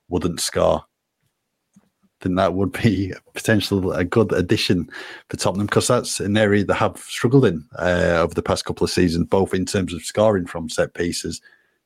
[0.07, 0.85] wouldn't score.
[2.21, 4.89] think that would be a potential a good addition
[5.29, 8.85] for Tottenham because that's an area they have struggled in uh, over the past couple
[8.85, 11.41] of seasons, both in terms of scoring from set pieces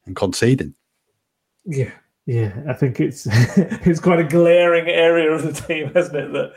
[0.06, 0.74] and conceding.
[1.66, 1.92] Yeah,
[2.26, 6.34] yeah, I think it's it's quite a glaring area of the team, hasn't it?
[6.34, 6.54] That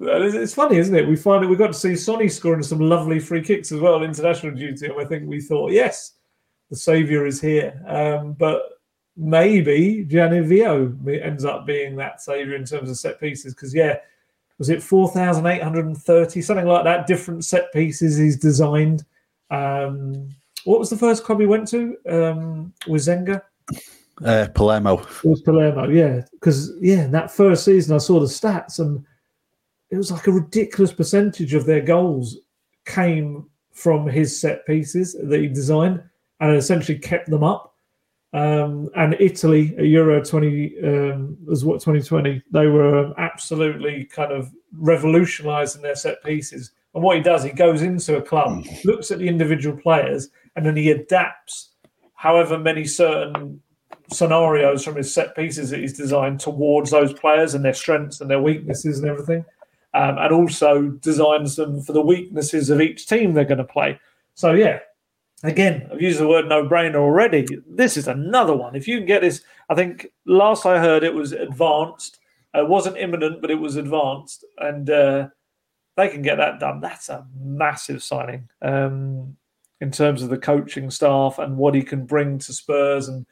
[0.00, 1.06] it's funny, isn't it?
[1.06, 4.02] We find that we got to see Sonny scoring some lovely free kicks as well,
[4.02, 6.14] international duty, and I think we thought, yes,
[6.70, 7.80] the saviour is here.
[7.86, 8.62] Um, but
[9.16, 13.98] maybe Gianni Vio ends up being that saviour in terms of set pieces because, yeah,
[14.58, 19.04] was it 4,830, something like that, different set pieces he's designed.
[19.50, 20.30] Um,
[20.64, 23.42] what was the first club he went to um, with Zenga?
[24.24, 24.98] Uh, Palermo.
[24.98, 26.22] It was Palermo, yeah.
[26.32, 29.04] Because, yeah, that first season I saw the stats and
[29.94, 32.38] it was like a ridiculous percentage of their goals
[32.84, 36.02] came from his set pieces that he designed
[36.40, 37.76] and essentially kept them up.
[38.32, 44.52] Um, and Italy, at Euro 20 um, was what 2020, they were absolutely kind of
[44.72, 46.72] revolutionising their set pieces.
[46.94, 50.66] And what he does, he goes into a club, looks at the individual players, and
[50.66, 51.70] then he adapts
[52.14, 53.60] however many certain
[54.10, 58.28] scenarios from his set pieces that he's designed towards those players and their strengths and
[58.28, 59.44] their weaknesses and everything.
[59.94, 64.00] Um, and also designs them for the weaknesses of each team they're going to play.
[64.34, 64.80] So, yeah,
[65.44, 67.46] again, I've used the word no brainer already.
[67.64, 68.74] This is another one.
[68.74, 72.18] If you can get this, I think last I heard it was advanced.
[72.54, 74.44] It wasn't imminent, but it was advanced.
[74.58, 75.28] And uh,
[75.96, 76.80] they can get that done.
[76.80, 79.36] That's a massive signing um,
[79.80, 83.06] in terms of the coaching staff and what he can bring to Spurs.
[83.06, 83.26] And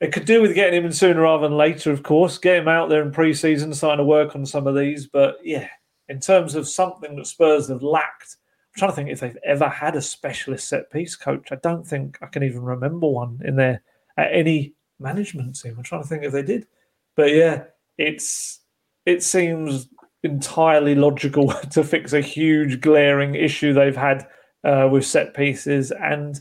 [0.00, 2.38] it could do with getting him in sooner rather than later, of course.
[2.38, 5.06] Get him out there in pre season, starting to work on some of these.
[5.06, 5.68] But yeah,
[6.08, 8.36] in terms of something that Spurs have lacked
[8.76, 11.48] I'm trying to think if they've ever had a specialist set piece coach.
[11.50, 13.82] I don't think I can even remember one in there
[14.18, 15.76] at any management team.
[15.78, 16.66] I'm trying to think if they did.
[17.14, 17.64] But yeah,
[17.96, 18.60] it's
[19.06, 19.88] it seems
[20.22, 24.26] entirely logical to fix a huge glaring issue they've had
[24.62, 26.38] uh, with set pieces and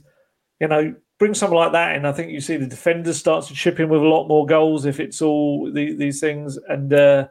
[0.60, 2.06] you know bring something like that in.
[2.06, 4.86] I think you see the defenders start to chip in with a lot more goals
[4.86, 7.28] if it's all the, these things and uh,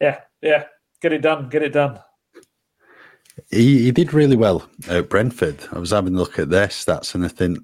[0.00, 0.64] yeah, yeah,
[1.00, 1.98] get it done, get it done.
[3.50, 5.64] He, he did really well at Brentford.
[5.72, 7.58] I was having a look at their stats, and I think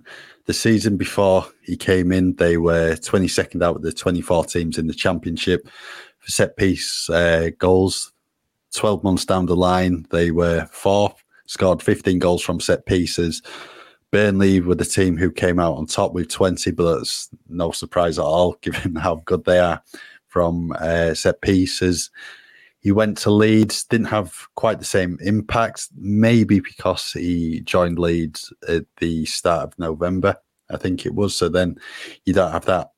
[0.46, 4.86] the season before he came in, they were 22nd out of the 24 teams in
[4.86, 5.68] the championship
[6.18, 8.12] for set piece uh, goals.
[8.74, 13.42] 12 months down the line, they were fourth, scored 15 goals from set pieces.
[14.16, 18.18] Burnley were the team who came out on top with 20, but that's no surprise
[18.18, 19.82] at all, given how good they are
[20.26, 22.10] from uh, set pieces.
[22.80, 28.50] He went to Leeds, didn't have quite the same impact, maybe because he joined Leeds
[28.66, 30.34] at the start of November,
[30.70, 31.36] I think it was.
[31.36, 31.76] So then
[32.24, 32.92] you don't have that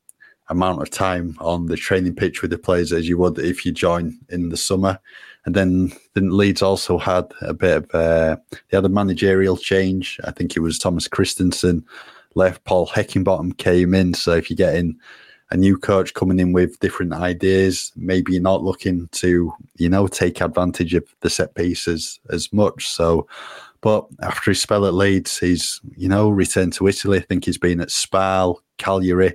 [0.51, 3.73] amount of time on the training pitch with the players as you would if you
[3.73, 4.99] join in the summer.
[5.45, 8.37] And then, then Leeds also had a bit of uh,
[8.71, 10.21] had a managerial change.
[10.25, 11.85] I think it was Thomas Christiansen
[12.35, 14.15] left, Paul Heckingbottom came in.
[14.15, 14.99] So if you get in
[15.51, 17.93] a new coach coming in with different ideas.
[17.97, 22.89] Maybe you're not looking to, you know, take advantage of the set pieces as much.
[22.89, 23.27] So,
[23.81, 27.19] but after his spell at Leeds, he's, you know, returned to Italy.
[27.19, 29.35] I think he's been at Spal, Cagliari,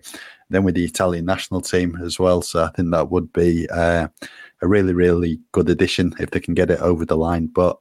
[0.53, 2.41] then with the Italian national team as well.
[2.41, 4.07] So I think that would be uh,
[4.61, 7.47] a really, really good addition if they can get it over the line.
[7.47, 7.77] But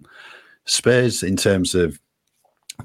[0.64, 1.99] Spurs, in terms of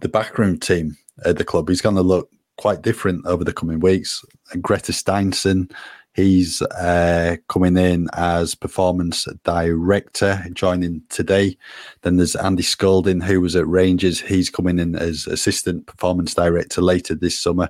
[0.02, 3.80] the backroom team at the club, he's going to look quite different over the coming
[3.80, 4.24] weeks.
[4.56, 5.72] Gretar Steinsson,
[6.14, 11.58] he's uh, coming in as performance director, joining today.
[12.02, 14.20] Then there's Andy Scoulding, who was at Rangers.
[14.20, 17.70] He's coming in as assistant performance director later this summer.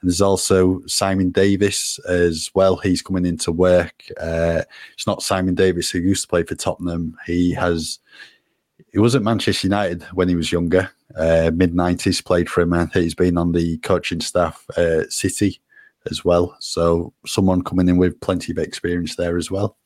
[0.00, 2.76] And there's also Simon Davies as well.
[2.76, 4.04] He's coming into work.
[4.20, 4.62] Uh,
[4.94, 7.16] it's not Simon Davies who used to play for Tottenham.
[7.26, 7.98] He has
[8.92, 12.72] he was at Manchester United when he was younger, uh, mid 90s, played for him.
[12.72, 15.60] Think he's been on the coaching staff at City
[16.10, 16.56] as well.
[16.60, 19.76] So someone coming in with plenty of experience there as well.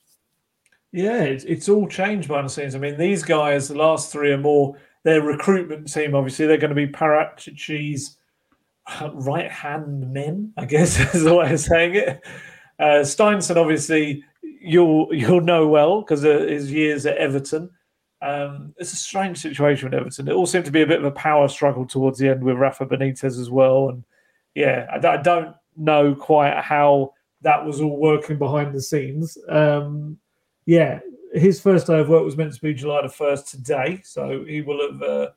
[0.92, 2.76] Yeah, it's, it's all changed behind the scenes.
[2.76, 6.14] I mean, these guys, the last three or more their recruitment team.
[6.14, 8.16] Obviously, they're going to be Paratici's
[9.14, 12.22] right hand men, I guess is the way of saying it.
[12.78, 17.70] Uh, Steinsson, obviously, you'll you'll know well because of his years at Everton.
[18.20, 20.28] Um, it's a strange situation with Everton.
[20.28, 22.56] It all seemed to be a bit of a power struggle towards the end with
[22.56, 23.90] Rafa Benitez as well.
[23.90, 24.04] And
[24.54, 27.12] yeah, I, I don't know quite how
[27.42, 29.36] that was all working behind the scenes.
[29.48, 30.18] Um,
[30.64, 31.00] yeah,
[31.34, 34.62] his first day of work was meant to be July the first today, so he
[34.62, 35.28] will have uh,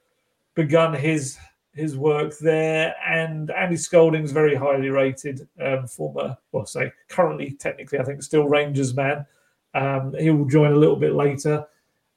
[0.56, 1.38] begun his
[1.78, 2.96] his work there.
[3.06, 8.48] And Andy Scoulding's very highly rated, um, former, well, say currently technically, I think still
[8.48, 9.26] Rangers man.
[9.74, 11.66] Um, he will join a little bit later.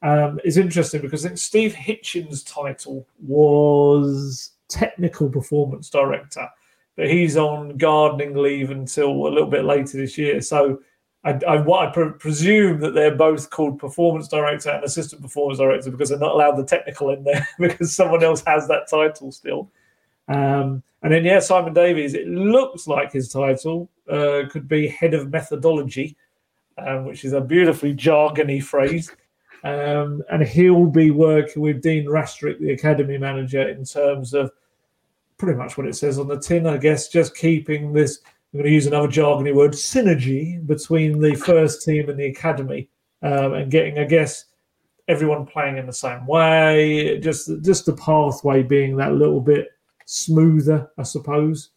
[0.03, 6.49] Um, it's interesting because I think Steve Hitchen's title was technical performance director,
[6.97, 10.41] but he's on gardening leave until a little bit later this year.
[10.41, 10.81] So
[11.23, 15.91] I, I, I pre- presume that they're both called performance director and assistant performance director
[15.91, 19.71] because they're not allowed the technical in there because someone else has that title still.
[20.29, 25.15] Um, and then, yeah, Simon Davies, it looks like his title uh, could be head
[25.15, 26.17] of methodology,
[26.79, 29.11] um, which is a beautifully jargony phrase.
[29.63, 34.51] Um, and he'll be working with Dean Rastrick, the academy manager, in terms of
[35.37, 38.21] pretty much what it says on the tin, I guess, just keeping this
[38.53, 42.89] I'm going to use another jargony word, synergy between the first team and the academy,
[43.23, 44.47] um, and getting, I guess,
[45.07, 47.21] everyone playing in the same way.
[47.21, 49.69] Just, just the pathway being that little bit
[50.05, 51.71] smoother, I suppose.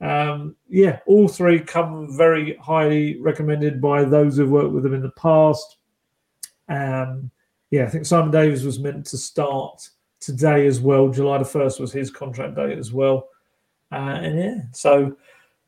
[0.00, 5.02] Um, yeah, all three come very highly recommended by those who've worked with them in
[5.02, 5.78] the past.
[6.68, 7.30] Um,
[7.70, 9.88] yeah, I think Simon Davies was meant to start
[10.20, 11.08] today as well.
[11.08, 13.28] July the 1st was his contract date as well.
[13.90, 15.16] Uh, and yeah, so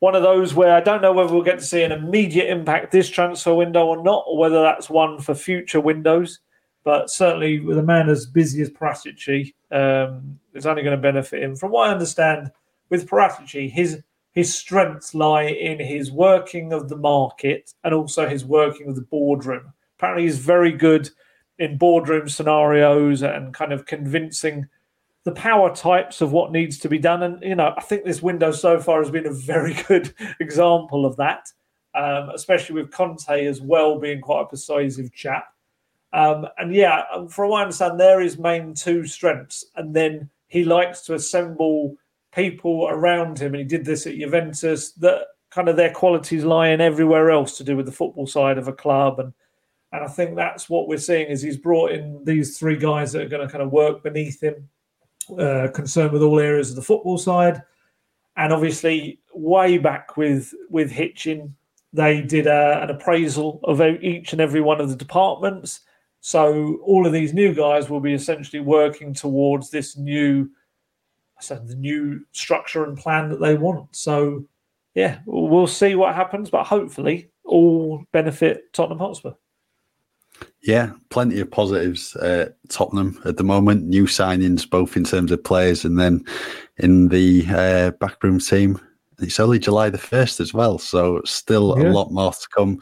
[0.00, 2.90] one of those where I don't know whether we'll get to see an immediate impact
[2.90, 6.40] this transfer window or not, or whether that's one for future windows.
[6.82, 11.42] But certainly, with a man as busy as Paratici, um, it's only going to benefit
[11.42, 11.54] him.
[11.54, 12.50] From what I understand,
[12.88, 18.44] with Paratici, his his strengths lie in his working of the market and also his
[18.44, 19.72] working of the boardroom.
[19.98, 21.10] Apparently, he's very good
[21.58, 24.66] in boardroom scenarios and kind of convincing
[25.24, 27.22] the power types of what needs to be done.
[27.22, 31.04] And, you know, I think this window so far has been a very good example
[31.04, 31.48] of that,
[31.94, 35.52] um, especially with Conte as well being quite a persuasive chap.
[36.12, 39.64] Um, and yeah, um, from what I understand, there is main two strengths.
[39.76, 41.96] And then he likes to assemble
[42.34, 43.54] people around him.
[43.54, 47.56] And he did this at Juventus that kind of their qualities lie in everywhere else
[47.58, 49.20] to do with the football side of a club.
[49.20, 49.32] And
[49.92, 53.22] and I think that's what we're seeing is he's brought in these three guys that
[53.22, 54.68] are going to kind of work beneath him
[55.38, 57.62] uh, concerned with all areas of the football side.
[58.36, 61.52] And obviously, way back with with Hitchen,
[61.92, 65.80] they did a, uh, an appraisal of each and every one of the departments.
[66.20, 70.50] So all of these new guys will be essentially working towards this new,
[71.40, 73.96] said the new structure and plan that they want.
[73.96, 74.44] So
[74.94, 79.32] yeah, we'll see what happens, but hopefully all benefit Tottenham Hotspur.
[80.62, 83.84] Yeah, plenty of positives at Tottenham at the moment.
[83.84, 86.24] New signings, both in terms of players and then
[86.76, 88.78] in the uh, backroom team.
[89.18, 91.88] It's only July the 1st as well, so still yeah.
[91.88, 92.80] a lot more to come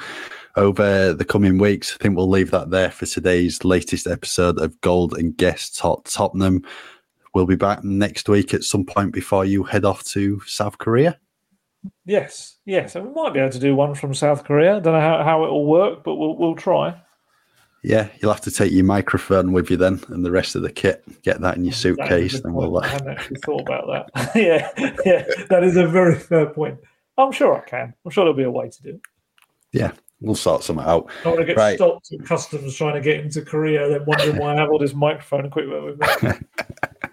[0.57, 1.95] over the coming weeks.
[1.95, 6.05] I think we'll leave that there for today's latest episode of Gold and Guest Tot
[6.05, 6.65] Tottenham.
[7.35, 11.19] We'll be back next week at some point before you head off to South Korea.
[12.05, 14.77] Yes, yes, and we might be able to do one from South Korea.
[14.77, 17.01] I don't know how, how it will work, but we'll we'll try.
[17.83, 20.73] Yeah, you'll have to take your microphone with you then, and the rest of the
[20.73, 21.05] kit.
[21.23, 22.77] Get that in your suitcase, then we'll.
[22.77, 22.81] Uh...
[22.81, 24.33] I hadn't actually thought about that.
[24.37, 24.71] yeah,
[25.07, 26.79] yeah, that is a very fair point.
[27.17, 27.95] I'm sure I can.
[28.05, 29.01] I'm sure there'll be a way to do it.
[29.73, 31.11] Yeah, we'll sort something out.
[31.25, 31.77] I want to get right.
[31.77, 34.95] stopped at customs trying to get into Korea, then wondering why I have all this
[34.95, 36.31] microphone equipment with me.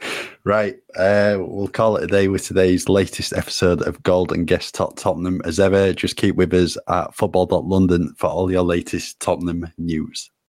[0.44, 4.74] right, uh, we'll call it a day with today's latest episode of Gold and Guest
[4.74, 5.42] Tot Tottenham.
[5.46, 10.32] As ever, just keep with us at football.london for all your latest Tottenham news.